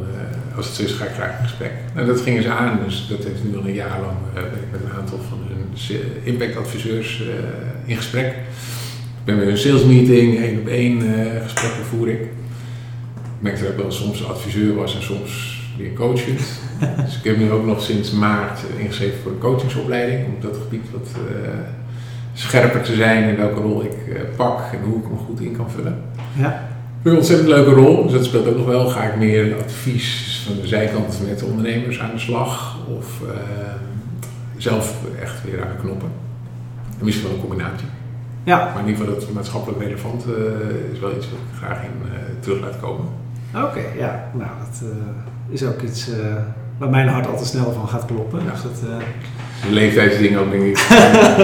als 0.59 0.67
het 0.67 0.77
zo 0.77 0.83
is, 0.83 0.93
ga 0.93 1.05
ik 1.05 1.15
graag 1.15 1.39
in 1.39 1.45
gesprek. 1.45 1.73
Nou, 1.95 2.07
dat 2.07 2.21
gingen 2.21 2.43
ze 2.43 2.51
aan, 2.51 2.81
dus 2.85 3.07
dat 3.09 3.25
heeft 3.25 3.45
nu 3.45 3.57
al 3.57 3.65
een 3.65 3.75
jaar 3.75 4.01
lang 4.01 4.17
uh, 4.29 4.35
ben 4.35 4.61
ik 4.63 4.71
met 4.71 4.81
een 4.85 4.99
aantal 4.99 5.19
van 5.29 5.39
hun 5.49 6.01
impactadviseurs 6.23 7.21
uh, 7.21 7.29
in 7.85 7.97
gesprek. 7.97 8.27
Ik 8.27 9.25
ben 9.25 9.37
met 9.37 9.49
een 9.49 9.59
sales 9.59 9.85
meeting, 9.85 10.39
één 10.39 10.59
op 10.59 10.67
één 10.67 11.03
gesprekken 11.43 11.85
voer 11.85 12.09
ik. 12.09 12.21
Ik 12.21 13.39
merkte 13.39 13.63
dat 13.63 13.73
ik 13.73 13.79
wel 13.79 13.93
soms 13.93 14.27
adviseur 14.27 14.75
was 14.75 14.95
en 14.95 15.03
soms 15.03 15.63
weer 15.79 15.93
coachend. 15.93 16.41
dus 17.05 17.17
ik 17.17 17.25
heb 17.25 17.37
nu 17.37 17.51
ook 17.51 17.67
nog 17.67 17.83
sinds 17.83 18.11
maart 18.11 18.61
ingeschreven 18.79 19.19
voor 19.23 19.33
een 19.33 19.39
coachingsopleiding, 19.39 20.27
om 20.27 20.35
dat 20.41 20.57
gebied 20.57 20.91
wat 20.93 21.09
scherper 22.33 22.83
te 22.83 22.95
zijn 22.95 23.29
in 23.29 23.37
welke 23.37 23.61
rol 23.61 23.85
ik 23.85 24.37
pak 24.37 24.73
en 24.73 24.81
hoe 24.85 24.99
ik 24.99 25.11
me 25.11 25.17
goed 25.27 25.41
in 25.41 25.57
kan 25.57 25.71
vullen. 25.71 26.03
Ja 26.33 26.78
een 27.11 27.17
ontzettend 27.17 27.49
leuke 27.49 27.71
rol, 27.71 28.03
dus 28.03 28.13
dat 28.13 28.25
speelt 28.25 28.47
ook 28.47 28.57
nog 28.57 28.67
wel. 28.67 28.87
Ga 28.87 29.03
ik 29.03 29.17
meer 29.17 29.57
advies 29.65 30.43
van 30.47 30.57
de 30.61 30.67
zijkant 30.67 31.19
met 31.29 31.39
de 31.39 31.45
ondernemers 31.45 32.01
aan 32.01 32.11
de 32.13 32.19
slag 32.19 32.77
of 32.99 33.21
uh, 33.23 33.29
zelf 34.57 34.95
echt 35.23 35.45
weer 35.45 35.63
aan 35.63 35.69
de 35.77 35.83
knoppen. 35.83 36.09
En 36.99 37.05
misschien 37.05 37.27
wel 37.27 37.37
een 37.37 37.47
combinatie. 37.47 37.87
Ja. 38.45 38.57
Maar 38.59 38.83
in 38.83 38.89
ieder 38.89 39.05
geval 39.05 39.21
dat 39.21 39.33
maatschappelijk 39.33 39.83
relevant 39.83 40.25
uh, 40.27 40.35
is 40.93 40.99
wel 40.99 41.17
iets 41.17 41.29
wat 41.31 41.39
ik 41.39 41.59
graag 41.59 41.83
in 41.83 41.91
uh, 42.05 42.11
terug 42.41 42.61
laat 42.61 42.81
komen. 42.81 43.07
Oké, 43.55 43.83
ja. 43.99 44.31
Nou, 44.33 44.51
dat 44.59 44.89
is 45.49 45.65
ook 45.65 45.83
iets 45.83 46.11
waar 46.79 46.91
mijn 46.91 47.09
hart 47.09 47.27
altijd 47.27 47.47
snel 47.47 47.73
van 47.73 47.89
gaat 47.89 48.05
kloppen. 48.05 48.41
Ja. 48.45 48.51
Dus 48.51 48.63
dat, 48.63 48.81
de 49.67 49.73
leeftijdsding 49.73 50.37
ook, 50.37 50.51
denk 50.51 50.63
ik. 50.63 50.79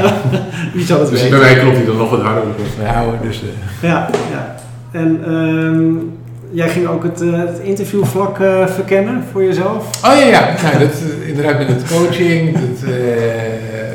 Wie 0.74 0.84
zal 0.84 1.00
het 1.00 1.10
dus 1.10 1.22
weten? 1.22 1.38
Bij 1.38 1.54
mij 1.54 1.60
klopt 1.60 1.76
hij 1.76 1.84
dan 1.84 1.96
nog 1.96 2.10
wat 2.10 2.22
harder, 2.22 2.44
houden. 2.82 3.22
Dus, 3.22 3.42
ja, 3.80 4.10
ja. 4.30 4.54
En 4.94 5.20
uh, 5.28 6.02
jij 6.50 6.68
ging 6.68 6.86
ook 6.86 7.02
het, 7.02 7.22
uh, 7.22 7.38
het 7.38 7.58
interviewvlak 7.58 8.38
uh, 8.38 8.66
verkennen 8.66 9.22
voor 9.32 9.44
jezelf? 9.44 10.04
Oh 10.04 10.18
ja, 10.18 10.26
ja. 10.26 10.54
Nou, 10.62 10.78
dat, 10.78 11.02
inderdaad 11.26 11.58
met 11.58 11.68
het 11.68 11.84
coaching, 11.88 12.56
het 12.56 12.82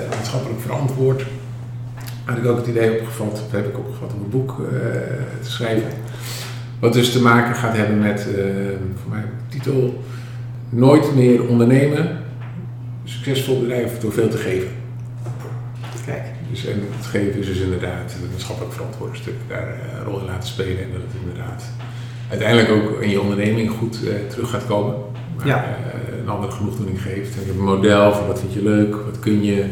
maatschappelijk 0.09 0.61
verantwoord. 0.61 1.23
Had 2.23 2.37
ik 2.37 2.45
ook 2.45 2.57
het 2.57 2.67
idee 2.67 2.99
opgevat, 2.99 3.31
of 3.31 3.51
heb 3.51 3.67
ik 3.67 3.77
opgevat 3.77 4.13
om 4.13 4.23
een 4.23 4.29
boek 4.29 4.55
te 5.41 5.51
schrijven. 5.51 5.91
Wat 6.79 6.93
dus 6.93 7.11
te 7.11 7.21
maken 7.21 7.55
gaat 7.55 7.75
hebben 7.75 7.99
met, 7.99 8.27
voor 9.01 9.11
mij 9.11 9.23
titel, 9.49 10.03
Nooit 10.69 11.15
meer 11.15 11.47
ondernemen, 11.47 12.17
succesvol 13.03 13.59
bedrijf 13.59 13.99
door 13.99 14.11
veel 14.11 14.29
te 14.29 14.37
geven. 14.37 14.78
Dus, 16.49 16.65
en 16.65 16.83
het 16.97 17.05
geven 17.05 17.39
is 17.39 17.45
dus 17.45 17.59
inderdaad 17.59 18.13
het 18.13 18.31
maatschappelijk 18.31 18.73
verantwoorde 18.73 19.15
stuk 19.15 19.35
daar 19.47 19.79
een 19.97 20.03
rol 20.03 20.19
in 20.19 20.25
laten 20.25 20.47
spelen 20.47 20.83
en 20.83 20.91
dat 20.91 21.01
het 21.01 21.21
inderdaad 21.21 21.63
uiteindelijk 22.29 22.69
ook 22.69 23.01
in 23.01 23.09
je 23.09 23.21
onderneming 23.21 23.69
goed 23.71 23.99
terug 24.29 24.49
gaat 24.49 24.65
komen. 24.65 24.95
Maar, 25.35 25.47
Ja. 25.47 25.77
een 26.21 26.29
andere 26.29 26.51
genoegdoening 26.51 27.01
geeft. 27.01 27.33
En 27.33 27.39
je 27.39 27.45
hebt 27.45 27.57
een 27.57 27.63
model 27.63 28.13
van 28.13 28.27
wat 28.27 28.39
vind 28.39 28.53
je 28.53 28.63
leuk, 28.63 28.95
wat 28.95 29.19
kun 29.19 29.43
je, 29.43 29.65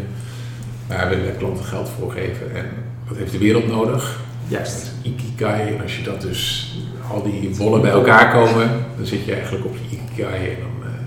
waar 0.87 1.09
willen 1.09 1.37
klanten 1.37 1.65
geld 1.65 1.89
voor 1.99 2.11
geven 2.11 2.55
en 2.55 2.65
wat 3.07 3.17
heeft 3.17 3.31
de 3.31 3.37
wereld 3.37 3.67
nodig. 3.67 4.19
Juist. 4.47 4.91
Ikigai, 5.01 5.75
en 5.75 5.81
als 5.81 5.97
je 5.97 6.03
dat 6.03 6.21
dus, 6.21 6.71
al 7.11 7.23
die 7.23 7.55
wollen 7.55 7.81
bij 7.81 7.91
elkaar 7.91 8.31
komen, 8.31 8.69
dan 8.97 9.05
zit 9.05 9.25
je 9.25 9.33
eigenlijk 9.33 9.65
op 9.65 9.75
je 9.75 9.97
Ikigai 9.97 10.49
en 10.49 10.57
dan 10.59 10.89
eh, 10.91 10.97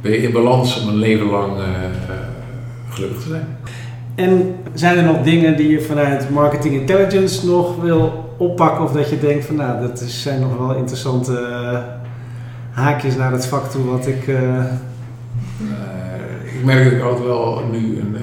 ben 0.00 0.12
je 0.12 0.22
in 0.22 0.32
balans 0.32 0.80
om 0.82 0.88
een 0.88 0.96
leven 0.96 1.26
lang 1.26 1.58
eh, 1.58 1.64
eh, 1.64 1.90
gelukkig 2.90 3.22
te 3.22 3.28
zijn. 3.28 3.58
En 4.16 4.56
zijn 4.74 4.96
er 4.98 5.04
nog 5.04 5.22
dingen 5.22 5.56
die 5.56 5.68
je 5.68 5.80
vanuit 5.80 6.30
marketing 6.30 6.74
intelligence 6.74 7.46
nog 7.46 7.80
wil 7.80 8.34
oppakken 8.36 8.84
of 8.84 8.92
dat 8.92 9.10
je 9.10 9.18
denkt 9.18 9.44
van 9.44 9.56
nou, 9.56 9.80
dat 9.86 10.00
zijn 10.00 10.40
nog 10.40 10.58
wel 10.58 10.74
interessante 10.74 11.38
eh, 11.38 11.78
haakjes 12.70 13.16
naar 13.16 13.32
het 13.32 13.46
vak 13.46 13.70
toe 13.70 13.84
wat 13.84 14.06
ik... 14.06 14.28
eh, 14.28 14.64
Eh, 15.60 16.54
ik 16.58 16.64
merk 16.64 16.84
dat 16.84 16.92
ik 16.92 17.02
altijd 17.02 17.26
wel 17.26 17.62
nu 17.72 17.78
een 17.98 18.16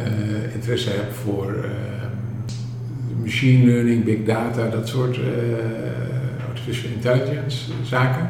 interesse 0.54 0.90
heb 0.90 1.14
voor 1.24 1.66
machine 3.24 3.66
learning, 3.72 4.04
big 4.04 4.26
data, 4.26 4.70
dat 4.70 4.88
soort 4.88 5.20
artificial 6.50 6.92
intelligence 6.92 7.72
zaken. 7.84 8.30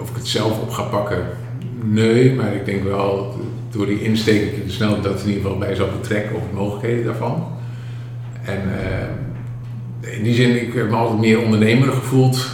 Of 0.00 0.10
ik 0.10 0.16
het 0.16 0.26
zelf 0.26 0.60
op 0.60 0.70
ga 0.70 0.82
pakken, 0.82 1.18
nee, 1.82 2.34
maar 2.34 2.54
ik 2.54 2.64
denk 2.64 2.82
wel 2.84 3.34
door 3.76 3.86
die 3.86 4.02
insteek 4.02 4.42
ik 4.42 4.64
er 4.64 4.70
snel 4.70 5.00
dat 5.00 5.20
in 5.20 5.28
ieder 5.28 5.42
geval 5.42 5.58
bij 5.58 5.74
zal 5.74 5.88
betrekken 6.00 6.36
of 6.36 6.42
de 6.50 6.54
mogelijkheden 6.54 7.04
daarvan. 7.04 7.46
En 8.44 8.60
eh, 10.02 10.16
in 10.16 10.22
die 10.22 10.34
zin, 10.34 10.62
ik 10.62 10.74
heb 10.74 10.90
me 10.90 10.96
altijd 10.96 11.20
meer 11.20 11.42
ondernemer 11.42 11.88
gevoeld 11.88 12.48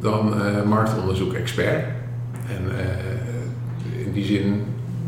dan 0.00 0.42
eh 0.42 0.62
marktonderzoek-expert. 0.62 1.84
En 2.48 2.78
eh, 2.78 4.06
in 4.06 4.12
die 4.12 4.24
zin, 4.24 4.62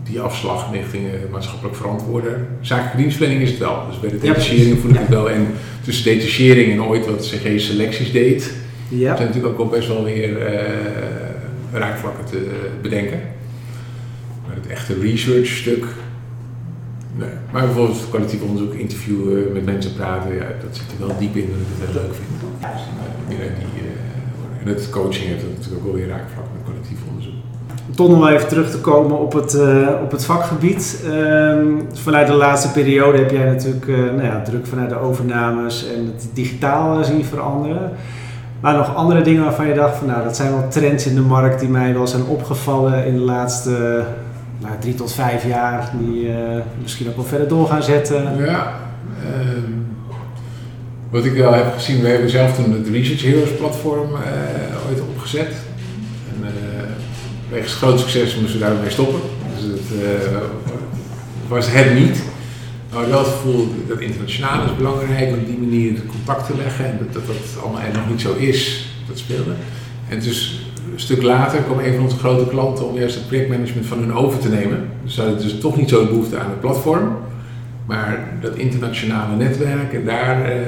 die 0.04 0.20
afslag 0.20 0.72
richting 0.72 1.04
maatschappelijk 1.30 1.76
verantwoorde. 1.76 2.36
Zakelijke 2.60 2.96
dienstverlening 2.96 3.42
is 3.42 3.50
het 3.50 3.58
wel. 3.58 3.86
Dus 3.90 4.00
bij 4.00 4.10
de 4.10 4.18
detachering 4.18 4.78
voel 4.78 4.90
ik 4.90 4.96
Ja. 4.96 5.00
het 5.02 5.10
wel. 5.10 5.30
En 5.30 5.46
tussen 5.84 6.04
detachering 6.04 6.72
en 6.72 6.82
ooit 6.82 7.06
wat 7.06 7.26
CG 7.26 7.60
selecties 7.60 8.12
deed, 8.12 8.54
ja. 8.88 9.16
zijn 9.16 9.28
natuurlijk 9.28 9.52
ook 9.52 9.70
wel 9.70 9.78
best 9.78 9.88
wel 9.88 10.04
weer 10.04 10.38
raakvlakken 11.72 12.24
te 12.24 12.50
bedenken. 12.82 13.20
Het 14.54 14.66
echte 14.66 14.94
research 15.00 15.46
stuk, 15.46 15.84
nee. 17.14 17.28
Maar 17.52 17.62
bijvoorbeeld 17.64 18.06
kwalitatief 18.08 18.42
onderzoek, 18.42 18.72
interviewen, 18.74 19.52
met 19.52 19.64
mensen 19.64 19.94
praten, 19.94 20.34
ja, 20.34 20.46
dat 20.62 20.76
zit 20.76 20.84
er 20.92 21.06
wel 21.06 21.18
diep 21.18 21.36
in 21.36 21.48
dat 21.50 21.60
ik 21.60 21.66
het 21.68 21.90
heel 21.90 22.02
leuk 22.02 22.14
vind. 22.14 22.28
Dus, 22.40 22.82
eh, 23.38 23.42
uit 23.42 23.56
die, 23.58 23.82
eh, 23.82 24.60
en 24.60 24.68
het 24.68 24.90
coaching 24.90 25.26
heeft 25.26 25.42
natuurlijk 25.42 25.76
ook 25.76 25.84
wel 25.84 25.94
weer 25.94 26.08
raakvlakken 26.08 26.52
met 26.54 26.62
kwalitatief 26.64 26.98
onderzoek. 27.08 27.34
Toch 27.94 28.08
nog 28.08 28.28
even 28.28 28.48
terug 28.48 28.70
te 28.70 28.78
komen 28.78 29.18
op 29.18 29.32
het, 29.32 29.54
eh, 29.54 29.88
op 30.02 30.10
het 30.10 30.24
vakgebied. 30.24 31.02
Ehm, 31.04 31.66
vanuit 31.92 32.26
de 32.26 32.32
laatste 32.32 32.72
periode 32.72 33.18
heb 33.18 33.30
jij 33.30 33.44
natuurlijk 33.44 33.86
nou 33.86 34.22
ja, 34.22 34.42
druk 34.42 34.66
vanuit 34.66 34.88
de 34.88 34.98
overnames 34.98 35.86
en 35.94 36.06
het 36.06 36.28
digitaal 36.32 37.04
zien 37.04 37.24
veranderen. 37.24 37.90
Maar 38.60 38.76
nog 38.76 38.94
andere 38.94 39.22
dingen 39.22 39.42
waarvan 39.42 39.66
je 39.66 39.74
dacht 39.74 39.96
van 39.96 40.06
nou, 40.06 40.24
dat 40.24 40.36
zijn 40.36 40.50
wel 40.50 40.68
trends 40.68 41.06
in 41.06 41.14
de 41.14 41.20
markt 41.20 41.60
die 41.60 41.68
mij 41.68 41.94
wel 41.94 42.06
zijn 42.06 42.24
opgevallen 42.24 43.06
in 43.06 43.14
de 43.14 43.20
laatste 43.20 44.04
nou, 44.58 44.74
drie 44.80 44.94
tot 44.94 45.12
vijf 45.12 45.46
jaar. 45.46 45.90
Die 45.98 46.32
eh, 46.32 46.62
misschien 46.82 47.08
ook 47.08 47.16
wel 47.16 47.24
verder 47.24 47.48
door 47.48 47.66
gaan 47.66 47.82
zetten. 47.82 48.44
Ja, 48.44 48.80
ehm, 49.22 49.72
wat 51.10 51.24
ik 51.24 51.32
wel 51.32 51.52
heb 51.52 51.72
gezien, 51.72 52.00
we 52.00 52.08
hebben 52.08 52.30
zelf 52.30 52.54
toen 52.54 52.72
het 52.72 52.88
Research 52.88 53.22
Heroes 53.22 53.56
platform 53.58 54.14
eh, 54.14 54.88
ooit 54.88 55.00
opgezet. 55.00 55.52
En 56.34 56.46
eh 56.46 56.76
wegens 57.50 57.74
groot 57.74 58.00
succes 58.00 58.36
moesten 58.36 58.60
we 58.60 58.66
daarmee 58.66 58.90
stoppen. 58.90 59.20
Dus 59.54 59.64
het 59.64 60.02
eh, 60.02 60.38
was 61.48 61.66
het 61.70 61.94
niet. 61.94 62.22
Maar 62.92 63.08
wel 63.08 63.18
het 63.18 63.28
gevoel 63.28 63.68
dat 63.88 64.00
internationaal 64.00 64.64
is 64.64 64.76
belangrijk, 64.76 65.32
om 65.32 65.44
die 65.44 65.58
manier 65.58 66.02
contact 66.06 66.46
te 66.46 66.56
leggen. 66.56 66.84
En 66.84 66.98
dat 66.98 67.12
dat, 67.12 67.26
dat 67.26 67.62
allemaal 67.62 67.80
er 67.80 67.92
nog 67.92 68.08
niet 68.08 68.20
zo 68.20 68.34
is, 68.34 68.88
dat 69.08 69.18
speelde. 69.18 69.52
En 70.08 70.20
dus 70.20 70.66
stuk 71.00 71.22
later 71.22 71.60
kwam 71.60 71.78
een 71.78 71.94
van 71.94 72.02
onze 72.02 72.16
grote 72.16 72.46
klanten 72.46 72.88
om 72.88 72.98
juist 72.98 73.14
het 73.14 73.26
projectmanagement 73.26 73.86
van 73.86 73.98
hun 73.98 74.14
over 74.14 74.38
te 74.38 74.48
nemen. 74.48 74.88
Dus 75.04 75.14
ze 75.14 75.20
hadden 75.20 75.42
dus 75.42 75.58
toch 75.58 75.76
niet 75.76 75.88
zo 75.88 76.00
de 76.00 76.08
behoefte 76.08 76.38
aan 76.38 76.50
het 76.50 76.60
platform. 76.60 77.16
Maar 77.86 78.28
dat 78.40 78.56
internationale 78.56 79.36
netwerk 79.36 79.92
en 79.92 80.04
daar 80.04 80.44
eh, 80.44 80.58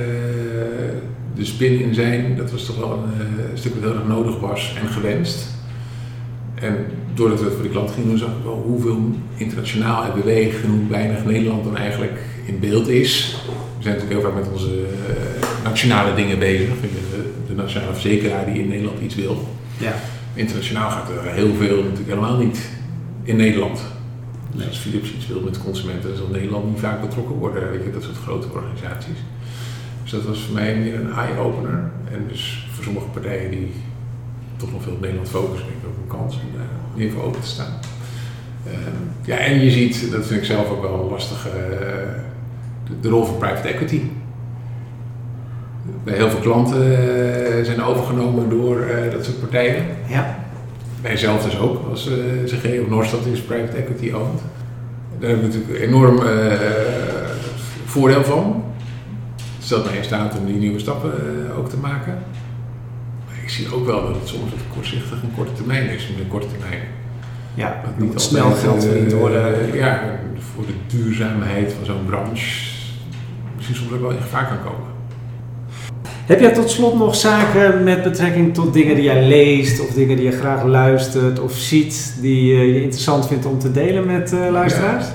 de 1.35 1.45
spin 1.45 1.81
in 1.81 1.95
zijn, 1.95 2.37
dat 2.37 2.51
was 2.51 2.65
toch 2.65 2.79
wel 2.79 2.93
een, 2.93 3.21
eh, 3.21 3.45
stuk 3.55 3.75
wat 3.75 3.83
heel 3.83 3.93
erg 3.93 4.09
nodig 4.09 4.41
was 4.41 4.77
en 4.83 4.89
gewenst. 4.89 5.47
En 6.55 6.77
doordat 7.15 7.39
we 7.39 7.45
het 7.45 7.55
voor 7.55 7.63
de 7.63 7.69
klant 7.69 7.91
gingen 7.91 8.19
zag 8.19 8.29
ik 8.29 8.45
wel 8.45 8.63
hoeveel 8.67 8.99
internationaal 9.37 10.05
het 10.05 10.15
beweegt 10.15 10.63
en 10.63 10.71
hoe 10.71 10.89
weinig 10.89 11.25
Nederland 11.25 11.65
dan 11.65 11.77
eigenlijk 11.77 12.19
in 12.47 12.59
beeld 12.61 12.89
is. 12.89 13.37
We 13.47 13.83
zijn 13.83 13.95
natuurlijk 13.95 14.21
heel 14.21 14.31
vaak 14.31 14.41
met 14.41 14.53
onze 14.53 14.71
eh, 14.71 15.65
nationale 15.65 16.15
dingen 16.15 16.39
bezig. 16.39 16.69
De, 16.81 16.89
de 17.49 17.55
nationale 17.55 17.93
verzekeraar 17.93 18.45
die 18.53 18.63
in 18.63 18.69
Nederland 18.69 19.01
iets 19.01 19.15
wil. 19.15 19.49
Ja. 19.79 19.95
Internationaal 20.39 20.91
gaat 20.91 21.11
er 21.11 21.33
heel 21.33 21.55
veel 21.55 21.77
natuurlijk 21.83 22.09
helemaal 22.09 22.37
niet 22.37 22.69
in 23.23 23.37
Nederland. 23.37 23.81
Dus 24.53 24.67
als 24.67 24.79
Philips 24.79 25.13
iets 25.13 25.27
wil 25.27 25.41
met 25.41 25.63
consumenten, 25.65 26.09
dan 26.09 26.19
zal 26.19 26.29
Nederland 26.29 26.65
niet 26.65 26.81
vaak 26.81 27.01
betrokken 27.01 27.37
worden. 27.37 27.71
Weet 27.71 27.85
je, 27.85 27.91
dat 27.91 28.03
soort 28.03 28.17
grote 28.17 28.49
organisaties. 28.53 29.19
Dus 30.03 30.11
dat 30.11 30.25
was 30.25 30.41
voor 30.41 30.55
mij 30.55 30.77
meer 30.77 30.95
een 30.95 31.13
eye-opener. 31.13 31.91
En 32.13 32.25
dus 32.29 32.69
voor 32.73 32.85
sommige 32.85 33.07
partijen 33.07 33.51
die 33.51 33.73
toch 34.57 34.73
nog 34.73 34.83
veel 34.83 34.93
op 34.93 35.01
Nederland 35.01 35.29
focussen, 35.29 35.67
denk 35.67 35.79
ik 35.81 35.89
ook 35.89 36.03
een 36.03 36.19
kans 36.19 36.35
om 36.35 36.57
daar 36.57 36.67
meer 36.95 37.11
voor 37.11 37.23
open 37.23 37.41
te 37.41 37.47
staan. 37.47 37.79
Ehm, 38.67 39.03
ja, 39.25 39.37
en 39.37 39.61
je 39.61 39.71
ziet, 39.71 40.11
dat 40.11 40.27
vind 40.27 40.41
ik 40.41 40.47
zelf 40.47 40.71
ook 40.71 40.83
wel 40.83 41.03
een 41.03 41.11
lastige, 41.11 41.49
eh, 41.49 42.09
de, 42.87 43.01
de 43.01 43.09
rol 43.09 43.25
van 43.25 43.39
private 43.39 43.69
equity. 43.69 44.01
Bij 46.09 46.17
heel 46.17 46.31
veel 46.31 46.41
klanten 46.41 46.83
eh, 46.83 47.65
zijn 47.65 47.83
overgenomen 47.83 48.51
door 48.51 48.81
eh, 48.81 49.13
dat 49.13 49.25
soort 49.25 49.41
partijen. 49.41 49.87
Ja. 50.07 50.39
Wij 51.03 51.17
zelf 51.17 51.45
dus 51.45 51.59
ook, 51.59 51.89
als 51.91 52.09
uh, 52.09 52.15
CG 52.45 52.81
of 52.81 52.89
Noordstad 52.89 53.27
is 53.27 53.41
private 53.41 53.77
equity 53.77 54.13
owned. 54.13 54.41
Daar 55.19 55.29
hebben 55.29 55.51
we 55.51 55.57
natuurlijk 55.57 55.85
enorm 55.85 56.21
voordeel 57.85 58.25
van. 58.25 58.65
Het 59.37 59.65
stelt 59.65 59.85
mij 59.85 59.97
in 59.97 60.05
staat 60.05 60.39
om 60.39 60.47
die 60.47 60.57
nieuwe 60.57 60.79
stappen 60.79 61.13
ook 61.59 61.69
te 61.69 61.77
maken. 61.77 62.19
Maar 63.27 63.37
ik 63.43 63.49
zie 63.49 63.75
ook 63.75 63.87
wel 63.87 64.03
dat 64.03 64.15
het 64.15 64.29
soms 64.29 64.51
wat 64.51 64.61
kortzichtig 64.75 65.23
en 65.23 65.33
korte 65.37 65.53
termijn 65.53 65.89
is, 65.89 66.09
met 66.09 66.21
een 66.21 66.29
korte 66.29 66.47
termijn. 66.47 66.81
Ja, 67.55 67.81
niet 67.97 68.21
snel 68.21 68.51
geld 68.51 68.85
verdiend 68.85 69.13
worden. 69.13 69.75
ja, 69.75 70.19
voor 70.55 70.67
de 70.67 70.97
duurzaamheid 70.97 71.73
van 71.73 71.85
zo'n 71.85 72.05
branche 72.07 72.77
misschien 73.57 73.77
soms 73.77 73.93
ook 73.93 74.01
wel 74.01 74.11
in 74.11 74.23
gevaar 74.23 74.47
kan 74.47 74.73
komen. 74.73 74.98
Heb 76.29 76.41
jij 76.41 76.53
tot 76.53 76.71
slot 76.71 76.99
nog 76.99 77.15
zaken 77.15 77.85
met 77.85 78.03
betrekking 78.03 78.55
tot 78.55 78.73
dingen 78.73 78.95
die 78.95 79.05
jij 79.05 79.27
leest 79.27 79.81
of 79.81 79.89
dingen 79.89 80.17
die 80.17 80.25
je 80.25 80.33
graag 80.33 80.65
luistert 80.65 81.41
of 81.41 81.53
ziet 81.53 82.15
die 82.21 82.53
uh, 82.53 82.75
je 82.75 82.83
interessant 82.83 83.27
vindt 83.27 83.47
om 83.47 83.59
te 83.59 83.71
delen 83.71 84.07
met 84.07 84.33
uh, 84.33 84.51
luisteraars? 84.51 85.05
Ja. 85.05 85.13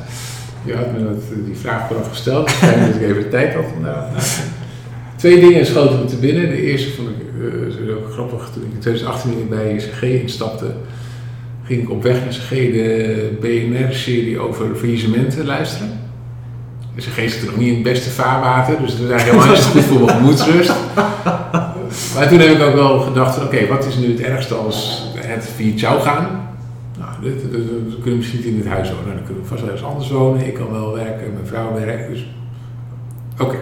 Je 0.66 0.76
had 0.76 0.92
me 0.92 1.04
dat, 1.04 1.46
die 1.46 1.56
vraag 1.56 1.88
vooraf 1.88 2.10
gesteld, 2.10 2.46
dus 2.46 2.56
fijn 2.56 2.80
dat 2.92 2.96
ik 2.96 3.02
even 3.02 3.30
tijd 3.30 3.54
had 3.54 3.66
vandaag. 3.74 4.08
Twee 5.16 5.40
dingen 5.40 5.66
schoten 5.66 6.00
me 6.00 6.06
te 6.06 6.16
binnen. 6.16 6.50
De 6.50 6.62
eerste 6.62 6.90
vond 6.90 7.10
ik 7.10 7.16
uh, 7.40 7.96
grappig. 8.12 8.50
Toen 8.54 8.64
ik 8.64 8.74
in 8.74 8.80
2018 8.80 9.48
bij 9.50 9.76
CG 9.76 10.02
instapte, 10.02 10.66
ging 11.64 11.82
ik 11.82 11.90
op 11.90 12.04
weg 12.04 12.20
naar 12.20 12.34
CG 12.34 12.50
de 12.50 13.38
BNR-serie 13.42 14.40
over 14.40 14.76
faillissementen 14.76 15.46
luisteren. 15.46 16.03
CG 17.02 17.32
zit 17.32 17.42
er 17.42 17.46
nog 17.46 17.58
niet 17.58 17.68
in 17.68 17.74
het 17.74 17.84
beste 17.84 18.10
vaarwater, 18.10 18.78
dus 18.82 18.94
is 18.94 19.00
eigenlijk 19.00 19.24
helemaal 19.24 19.48
niet 19.48 19.64
goed 19.64 19.82
voor 19.82 20.06
mijn 20.06 20.18
gemoedsrust. 20.18 20.74
Maar 22.16 22.28
toen 22.28 22.40
heb 22.40 22.50
ik 22.50 22.62
ook 22.62 22.74
wel 22.74 23.00
gedacht, 23.00 23.44
oké, 23.44 23.68
wat 23.68 23.86
is 23.86 23.96
nu 23.96 24.08
het 24.12 24.22
ergste 24.22 24.56
als 24.56 25.04
het 25.16 25.50
failliet 25.56 25.80
zou 25.80 26.02
gaan? 26.02 26.28
Nou, 27.00 27.12
dit, 27.22 27.52
dit, 27.52 27.62
we 27.90 27.98
kunnen 28.02 28.18
misschien 28.18 28.44
in 28.44 28.58
dit 28.58 28.68
huis 28.68 28.90
wonen, 28.90 29.16
dan 29.16 29.26
kunnen 29.26 29.44
we 29.44 29.50
vast 29.50 29.62
wel 29.62 29.72
ergens 29.72 29.90
anders 29.90 30.10
wonen. 30.10 30.48
Ik 30.48 30.54
kan 30.54 30.72
wel 30.72 30.94
werken, 30.94 31.34
mijn 31.34 31.48
vrouw 31.48 31.74
werkt, 31.74 32.10
dus 32.10 32.26
oké. 33.40 33.58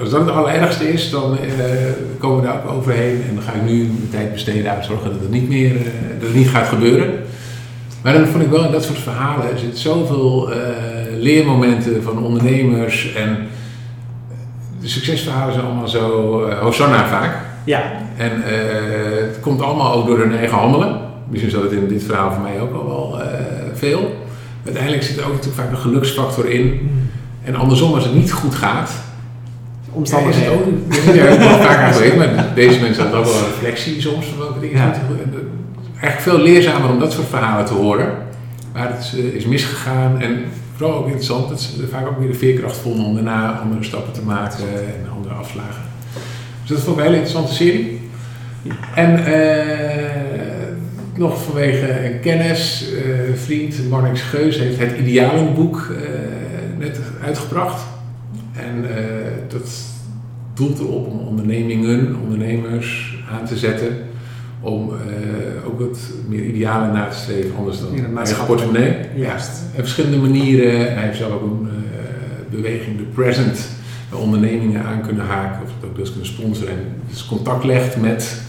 Als 0.00 0.10
dat 0.10 0.20
het 0.20 0.30
allerergste 0.30 0.92
is, 0.92 1.10
dan 1.10 1.32
uh, 1.32 1.38
komen 2.18 2.40
we 2.40 2.46
daar 2.46 2.64
ook 2.64 2.72
overheen 2.72 3.22
en 3.28 3.34
dan 3.34 3.42
ga 3.42 3.52
ik 3.52 3.62
nu 3.62 3.76
mijn 3.76 4.08
tijd 4.10 4.32
besteden 4.32 4.72
aan 4.72 4.84
zorgen 4.84 5.10
dat 5.10 5.20
het 5.20 5.30
niet 5.30 5.48
meer, 5.48 5.74
uh, 5.74 5.82
dat 6.18 6.28
het 6.28 6.34
niet 6.34 6.48
gaat 6.48 6.68
gebeuren. 6.68 7.10
Maar 8.02 8.12
dan 8.12 8.26
vond 8.26 8.42
ik 8.42 8.50
wel 8.50 8.64
in 8.64 8.72
dat 8.72 8.84
soort 8.84 8.98
verhalen, 8.98 9.50
er 9.50 9.58
zit 9.58 9.78
zoveel 9.78 10.50
uh, 10.50 10.56
leermomenten 11.18 12.02
van 12.02 12.18
ondernemers 12.18 13.14
en 13.14 13.48
de 14.80 14.88
succesverhalen 14.88 15.54
zijn 15.54 15.66
allemaal 15.66 15.88
zo 15.88 16.46
uh, 16.46 16.58
Hosanna 16.58 17.08
vaak. 17.08 17.36
Ja. 17.64 17.82
En 18.16 18.32
uh, 18.38 18.44
het 19.20 19.40
komt 19.40 19.62
allemaal 19.62 19.92
ook 19.92 20.06
door 20.06 20.18
hun 20.18 20.36
eigen 20.36 20.58
handelen. 20.58 21.00
Misschien 21.28 21.50
zat 21.50 21.62
het 21.62 21.72
in 21.72 21.88
dit 21.88 22.04
verhaal 22.04 22.32
voor 22.32 22.42
mij 22.42 22.60
ook 22.60 22.74
al 22.74 22.86
wel 22.86 23.20
uh, 23.20 23.26
veel. 23.74 24.24
Uiteindelijk 24.64 25.02
zit 25.02 25.16
er 25.16 25.24
ook 25.24 25.32
natuurlijk 25.32 25.60
vaak 25.60 25.70
een 25.70 25.76
geluksfactor 25.76 26.50
in. 26.50 26.90
En 27.44 27.54
andersom, 27.54 27.94
als 27.94 28.04
het 28.04 28.14
niet 28.14 28.32
goed 28.32 28.54
gaat, 28.54 28.90
omstandigheden. 29.92 30.52
Ja, 30.88 30.96
is 30.96 31.08
ook, 31.08 31.14
ja, 31.14 31.24
ik 31.24 31.38
heb 31.38 31.60
vaak 31.60 31.78
aan 31.78 31.92
geweest, 31.92 32.16
maar 32.16 32.46
deze 32.54 32.80
mensen 32.80 33.02
hadden 33.02 33.20
ook 33.20 33.26
wel 33.26 33.36
een 33.36 33.44
reflectie 33.44 34.00
soms 34.00 34.26
van 34.26 34.38
welke 34.38 34.60
dingen. 34.60 34.76
Ja. 34.76 34.94
Eigenlijk 36.00 36.20
veel 36.20 36.38
leerzamer 36.38 36.90
om 36.90 36.98
dat 36.98 37.12
soort 37.12 37.28
verhalen 37.28 37.64
te 37.64 37.72
horen. 37.72 38.08
Waar 38.72 38.92
het 38.92 39.12
eh, 39.16 39.24
is 39.24 39.46
misgegaan 39.46 40.20
en 40.20 40.44
vooral 40.76 40.98
ook 40.98 41.06
interessant 41.06 41.48
dat 41.48 41.60
ze 41.60 41.88
vaak 41.88 42.06
ook 42.06 42.18
weer 42.18 42.28
de 42.28 42.34
veerkracht 42.34 42.76
vonden 42.76 43.06
om 43.06 43.14
daarna 43.14 43.58
andere 43.58 43.84
stappen 43.84 44.12
te 44.12 44.22
maken 44.22 44.68
en 44.68 45.10
andere 45.16 45.34
afslagen. 45.34 45.82
Dus 46.60 46.68
dat 46.68 46.80
vond 46.80 46.98
ik 46.98 47.04
een 47.04 47.10
hele 47.10 47.22
interessante 47.22 47.54
serie. 47.54 48.00
En 48.94 49.24
eh, 49.24 50.68
nog 51.16 51.42
vanwege 51.42 52.04
een 52.06 52.20
kennis, 52.20 52.86
eh, 52.92 53.34
vriend 53.34 53.88
Marnix 53.88 54.20
Geus 54.20 54.58
heeft 54.58 54.78
het 54.78 54.98
Idealenboek 54.98 55.76
eh 55.76 56.36
net 56.78 57.00
uitgebracht. 57.24 57.86
En 58.52 58.96
eh, 58.96 59.04
dat 59.48 59.70
doelt 60.54 60.78
erop 60.78 61.06
om 61.06 61.18
ondernemingen, 61.18 62.16
ondernemers 62.22 63.18
aan 63.30 63.46
te 63.46 63.56
zetten 63.56 63.96
om 64.60 64.90
eh, 64.90 65.66
ook 65.66 65.80
wat 65.80 65.98
meer 66.28 66.44
idealen 66.44 66.92
na 66.92 67.08
te 67.08 67.18
streven, 67.18 67.56
anders 67.56 67.80
dan 67.80 67.94
In 67.94 68.04
het 68.04 68.16
eigen 68.16 68.46
portemonnee. 68.46 68.96
Juist. 69.16 69.50
En 69.74 69.82
verschillende 69.82 70.16
manieren. 70.16 70.88
En 70.88 70.94
hij 70.94 71.04
heeft 71.04 71.18
zelf 71.18 71.32
ook 71.32 71.42
een 71.42 71.68
eh, 71.68 72.50
beweging, 72.50 72.96
de 72.96 73.02
Present, 73.02 73.68
waar 74.10 74.20
ondernemingen 74.20 74.84
aan 74.84 75.02
kunnen 75.02 75.26
haken 75.26 75.62
of 75.62 75.70
het 75.74 75.88
ook 75.88 75.96
deels 75.96 76.10
kunnen 76.10 76.28
sponsoren. 76.28 76.72
En 76.72 76.84
dus 77.08 77.26
contact 77.26 77.64
legt 77.64 77.96
met 78.00 78.40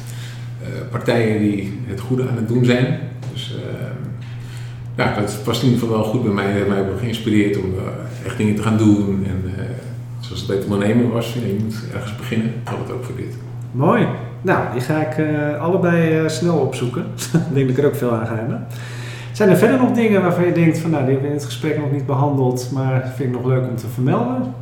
eh, 0.62 0.67
partijen 0.91 1.39
die 1.39 1.80
het 1.86 2.00
goede 2.00 2.28
aan 2.30 2.36
het 2.36 2.48
doen 2.48 2.65
zijn. 2.65 3.00
Dus 3.34 3.56
ja, 4.96 5.15
dat 5.20 5.39
past 5.43 5.62
in 5.63 5.70
ieder 5.70 5.84
geval 5.84 5.98
wel 5.98 6.08
goed 6.08 6.24
bij 6.24 6.34
mij. 6.34 6.46
Dat 6.46 6.54
heeft 6.54 6.67
mij 6.67 6.80
ook 6.80 6.88
wel 6.88 6.98
geïnspireerd 6.98 7.58
om 7.58 7.74
echt 8.26 8.38
dingen 8.38 8.56
te 8.56 8.62
gaan 8.62 8.78
doen. 8.78 9.26
En 9.28 9.54
zoals 10.20 10.39
het 10.39 10.48
bij 10.48 10.58
het 10.58 10.65
ondernemen 10.65 11.10
was, 11.10 11.34
ja, 11.34 11.48
je 11.48 11.58
moet 11.63 11.76
ergens 11.93 12.15
beginnen. 12.15 12.54
Dat 12.63 12.74
had 12.74 12.88
het 12.88 12.96
ook 12.96 13.04
voor 13.04 13.15
dit. 13.15 13.36
Mooi. 13.72 14.08
Nou, 14.41 14.60
die 14.73 14.82
ga 14.82 15.08
ik 15.08 15.17
eh, 15.17 15.62
allebei 15.62 16.19
eh, 16.19 16.28
snel 16.28 16.58
opzoeken. 16.58 17.06
ik 17.50 17.54
denk 17.54 17.67
dat 17.67 17.78
ik 17.78 17.84
er 17.84 17.89
ook 17.89 17.95
veel 17.95 18.12
aan 18.12 18.28
ga 18.28 18.36
hebben. 18.36 18.67
Zijn 19.32 19.50
er 19.50 19.58
verder 19.58 19.78
nog 19.78 19.91
dingen 19.91 20.21
waarvan 20.21 20.45
je 20.45 20.52
denkt 20.52 20.78
van 20.78 20.89
nou, 20.89 21.04
die 21.04 21.12
hebben 21.12 21.30
we 21.30 21.36
in 21.36 21.41
het 21.41 21.52
gesprek 21.52 21.78
nog 21.80 21.91
niet 21.91 22.06
behandeld, 22.06 22.69
maar 22.73 23.12
vind 23.15 23.30
ik 23.30 23.36
nog 23.36 23.45
leuk 23.45 23.67
om 23.69 23.76
te 23.76 23.88
vermelden? 23.93 24.54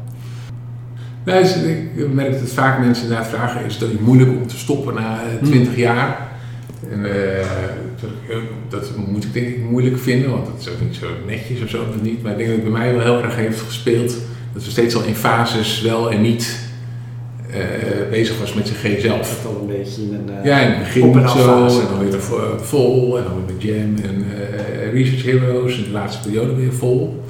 Nou, 1.26 1.44
dus 1.44 1.56
ik 1.56 2.14
merk 2.14 2.40
dat 2.40 2.50
vaak 2.50 2.80
mensen 2.80 3.04
inderdaad 3.04 3.28
vragen, 3.28 3.66
is 3.66 3.72
het 3.72 3.80
dan 3.80 3.90
niet 3.90 4.02
moeilijk 4.02 4.30
om 4.30 4.48
te 4.48 4.58
stoppen 4.58 4.94
na 4.94 5.20
eh, 5.22 5.48
20 5.48 5.76
jaar? 5.76 6.28
En 6.92 7.06
eh, 7.06 7.46
dat, 8.02 8.10
ik, 8.10 8.30
eh, 8.30 8.38
dat 8.70 8.92
moet 9.08 9.24
ik 9.24 9.34
denk 9.34 9.48
ik 9.48 9.64
moeilijk 9.70 9.98
vinden, 9.98 10.30
want 10.30 10.46
dat 10.46 10.56
is 10.60 10.70
ook 10.70 10.82
niet 10.82 10.96
zo 10.96 11.08
netjes 11.26 11.62
of 11.62 11.70
zo, 11.70 11.84
of 11.90 12.02
niet. 12.02 12.24
Maar 12.24 12.32
ik 12.32 12.38
denk 12.38 12.50
dat 12.50 12.60
het 12.60 12.72
bij 12.72 12.80
mij 12.80 12.94
wel 12.94 13.02
heel 13.02 13.24
erg 13.24 13.36
heeft 13.36 13.62
gespeeld 13.62 14.18
dat 14.54 14.64
we 14.64 14.70
steeds 14.70 14.96
al 14.96 15.04
in 15.04 15.16
fases 15.16 15.82
wel 15.82 16.12
en 16.12 16.22
niet 16.22 16.65
eh, 17.52 18.10
bezig 18.10 18.40
was 18.40 18.54
met 18.54 18.72
CG 18.72 19.00
zelf. 19.02 19.42
Dat 19.44 19.54
al 19.56 19.62
een 19.62 19.68
beetje 19.78 20.02
een 20.02 20.30
eh, 20.40 20.46
Ja, 20.46 20.60
in 20.60 20.70
het 20.70 20.80
begin 20.80 21.04
op- 21.04 21.16
en 21.16 21.30
zo, 21.30 21.66
en 21.68 21.88
dan 21.90 22.10
weer 22.10 22.22
vo- 22.22 22.58
vol, 22.58 23.18
en 23.18 23.24
dan 23.24 23.34
weer 23.36 23.54
met 23.56 23.64
Jam 23.64 23.96
en 24.10 24.26
eh, 24.38 24.92
Research 24.94 25.24
Heroes, 25.24 25.78
en 25.78 25.84
de 25.84 25.90
laatste 25.90 26.28
periode 26.30 26.56
weer 26.56 26.74
vol. 26.74 27.24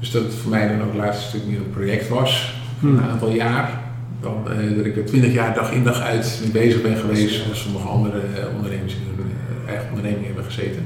Dus 0.00 0.10
dat 0.10 0.22
het 0.22 0.34
voor 0.34 0.50
mij 0.50 0.68
dan 0.68 0.80
ook 0.82 0.92
het 0.92 1.00
laatste 1.04 1.28
stuk 1.28 1.40
meer 1.48 1.56
een 1.56 1.70
project 1.70 2.08
was, 2.08 2.54
voor 2.80 2.88
Hmm. 2.88 2.98
een 2.98 3.04
aantal 3.10 3.30
jaar. 3.30 3.80
Dan 4.20 4.36
eh, 4.50 4.76
dat 4.76 4.84
ik 4.86 4.96
er 4.96 5.04
twintig 5.04 5.32
jaar 5.32 5.54
dag 5.54 5.72
in 5.72 5.84
dag 5.84 6.00
uit 6.00 6.40
mee 6.42 6.50
bezig 6.64 6.82
ben 6.82 6.96
geweest, 6.96 7.34
zoals 7.42 7.60
sommige 7.62 7.88
andere 7.88 8.18
eh, 8.18 8.56
ondernemers 8.56 8.92
in 8.94 9.00
hun 9.06 9.26
eh, 9.66 9.68
eigen 9.72 9.88
onderneming 9.94 10.26
hebben 10.26 10.44
gezeten. 10.44 10.82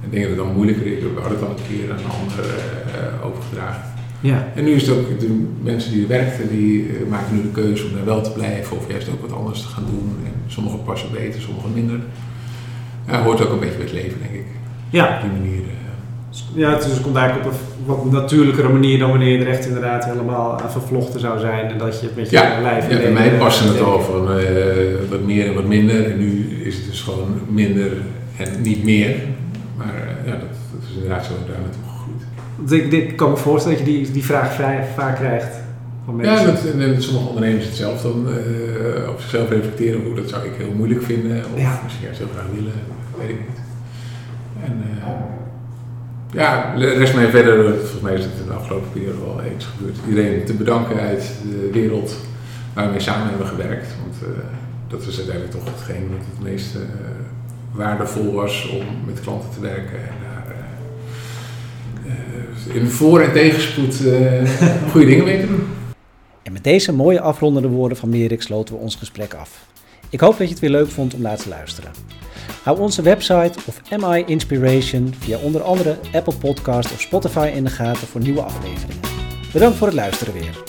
En 0.00 0.06
ik 0.06 0.10
denk 0.12 0.22
dat 0.28 0.36
het 0.36 0.44
dan 0.44 0.54
moeilijker 0.54 0.86
is, 0.86 1.02
we 1.02 1.20
hadden 1.20 1.38
het 1.38 1.48
al 1.48 1.54
een 1.56 1.68
keer 1.76 1.90
aan 1.92 1.98
een 1.98 2.16
ander 2.20 2.44
eh, 2.54 3.26
overgedragen. 3.26 3.82
Ja, 4.20 4.48
En 4.54 4.64
nu 4.64 4.70
is 4.72 4.86
het 4.86 4.96
ook 4.96 5.20
de 5.20 5.46
mensen 5.62 5.92
die 5.92 6.02
er 6.02 6.08
werkten, 6.08 6.48
die 6.48 6.86
eh, 6.88 7.10
maken 7.10 7.34
nu 7.36 7.42
de 7.42 7.48
keuze 7.48 7.84
om 7.86 7.92
daar 7.94 8.04
wel 8.04 8.22
te 8.22 8.30
blijven 8.32 8.76
of 8.76 8.88
juist 8.90 9.08
ook 9.08 9.20
wat 9.20 9.32
anders 9.38 9.60
te 9.62 9.68
gaan 9.68 9.84
doen. 9.90 10.16
En 10.24 10.32
sommigen 10.46 10.82
passen 10.82 11.08
beter, 11.12 11.40
sommigen 11.40 11.72
minder. 11.74 11.98
Ja, 13.06 13.22
hoort 13.22 13.42
ook 13.44 13.50
een 13.52 13.58
beetje 13.60 13.76
bij 13.76 13.84
het 13.84 13.94
leven, 13.94 14.18
denk 14.22 14.32
ik. 14.34 14.46
ja. 14.90 15.14
Op 15.14 15.20
die 15.30 15.40
manier. 15.40 15.60
eh. 15.60 16.60
ja 16.62 16.74
dus 16.76 16.84
het 16.86 17.00
komt 17.00 17.16
eigenlijk 17.16 17.46
op 17.48 17.52
een 17.52 17.58
wat 17.86 18.10
natuurlijkere 18.10 18.68
manier 18.68 18.98
dan 18.98 19.10
wanneer 19.10 19.38
je 19.38 19.44
er 19.44 19.50
echt 19.50 19.66
inderdaad 19.66 20.04
helemaal 20.04 20.60
aan 20.60 20.70
vervlochten 20.70 21.20
zou 21.20 21.38
zijn 21.40 21.70
en 21.70 21.78
dat 21.78 22.00
je 22.00 22.06
het 22.06 22.16
met 22.16 22.30
je 22.30 22.36
Ja, 22.36 22.60
lijf 22.62 22.90
ja, 22.90 22.96
bij 22.96 23.12
mij 23.12 23.30
paste 23.30 23.64
het 23.64 23.76
eh, 23.76 23.82
al 23.86 24.00
van 24.00 24.30
eh, 24.38 24.46
wat 25.10 25.22
meer 25.24 25.46
en 25.46 25.54
wat 25.54 25.64
minder. 25.66 26.10
En 26.10 26.18
nu 26.18 26.60
is 26.64 26.74
het 26.76 26.84
dus 26.90 27.00
gewoon 27.00 27.40
minder 27.48 27.90
en 28.36 28.48
niet 28.62 28.84
meer. 28.84 29.14
Maar 29.76 29.94
eh, 29.94 30.26
ja, 30.26 30.32
dat, 30.32 30.40
dat 30.72 30.80
is 30.90 30.94
inderdaad 30.94 31.24
zo 31.24 31.32
daar 31.46 31.60
naartoe 31.60 31.89
Ik, 32.68 32.92
ik 32.92 33.16
kan 33.16 33.30
me 33.30 33.36
voorstellen 33.36 33.78
dat 33.78 33.86
je 33.86 33.92
die, 33.92 34.10
die 34.10 34.24
vraag 34.24 34.52
vrij 34.52 34.84
vaak 34.96 35.16
krijgt 35.16 35.56
van 36.04 36.16
mensen. 36.16 36.78
Ja, 36.78 37.00
sommige 37.00 37.28
ondernemers 37.28 37.64
het 37.64 37.74
zelf 37.74 38.02
dan 38.02 38.28
eh, 38.28 39.08
op 39.08 39.20
zichzelf 39.20 39.48
reflecteren. 39.48 40.04
Hoe 40.04 40.14
dat 40.14 40.28
zou 40.28 40.44
ik 40.46 40.52
heel 40.56 40.72
moeilijk 40.76 41.02
vinden. 41.02 41.44
Of 41.54 41.60
Ja. 41.60 41.80
misschien 41.84 42.04
juist 42.04 42.18
heel 42.18 42.28
graag 42.34 42.46
willen. 42.54 42.72
Weet 43.18 43.28
ik 43.28 43.38
niet. 43.38 43.58
En 44.64 44.82
eh, 45.02 45.12
ja, 46.32 46.74
rest 46.76 47.14
mij 47.14 47.30
verder. 47.30 47.76
Volgens 47.78 48.00
mij 48.00 48.14
is 48.14 48.24
het 48.24 48.32
in 48.40 48.46
de 48.46 48.52
afgelopen 48.52 48.92
periode 48.92 49.20
wel 49.20 49.40
eens 49.42 49.64
gebeurd. 49.64 49.96
Iedereen 50.08 50.44
te 50.44 50.54
bedanken 50.54 51.00
uit 51.00 51.32
de 51.42 51.68
wereld 51.72 52.16
waar 52.74 52.84
we 52.84 52.90
mee 52.90 53.00
samen 53.00 53.28
hebben 53.28 53.46
gewerkt. 53.46 53.88
Want 54.02 54.16
eh, 54.22 54.42
dat 54.88 55.04
was 55.04 55.16
uiteindelijk 55.16 55.54
toch 55.56 55.74
hetgeen 55.74 56.08
wat 56.10 56.26
het 56.30 56.42
meest 56.48 56.76
waardevol 57.72 58.32
was 58.32 58.68
om 58.68 58.84
met 59.06 59.20
klanten 59.20 59.50
te 59.50 59.60
werken. 59.60 59.98
En 59.98 60.14
daar 60.22 60.46
eh, 60.46 62.12
eh, 62.12 62.49
in 62.68 62.86
voor- 62.88 63.20
en 63.20 63.32
tegenspoed 63.32 64.06
eh, 64.06 64.50
goede 64.90 65.06
dingen 65.06 65.24
mee 65.24 65.40
te 65.40 65.46
doen. 65.46 65.66
En 66.42 66.52
met 66.52 66.64
deze 66.64 66.92
mooie 66.92 67.20
afrondende 67.20 67.68
woorden 67.68 67.96
van 67.98 68.08
Merik 68.08 68.42
sloten 68.42 68.74
we 68.74 68.80
ons 68.80 68.94
gesprek 68.94 69.34
af. 69.34 69.66
Ik 70.10 70.20
hoop 70.20 70.38
dat 70.38 70.46
je 70.46 70.52
het 70.52 70.58
weer 70.62 70.70
leuk 70.70 70.88
vond 70.88 71.14
om 71.14 71.20
naar 71.20 71.36
te 71.36 71.48
luisteren. 71.48 71.90
Hou 72.62 72.78
onze 72.78 73.02
website 73.02 73.52
of 73.66 73.80
MI 73.98 74.24
Inspiration 74.26 75.14
via 75.18 75.38
onder 75.38 75.62
andere 75.62 75.96
Apple 76.12 76.34
Podcast 76.34 76.92
of 76.92 77.00
Spotify 77.00 77.50
in 77.54 77.64
de 77.64 77.70
gaten 77.70 78.06
voor 78.06 78.20
nieuwe 78.20 78.40
afleveringen. 78.42 79.00
Bedankt 79.52 79.76
voor 79.76 79.86
het 79.86 79.96
luisteren 79.96 80.32
weer. 80.34 80.62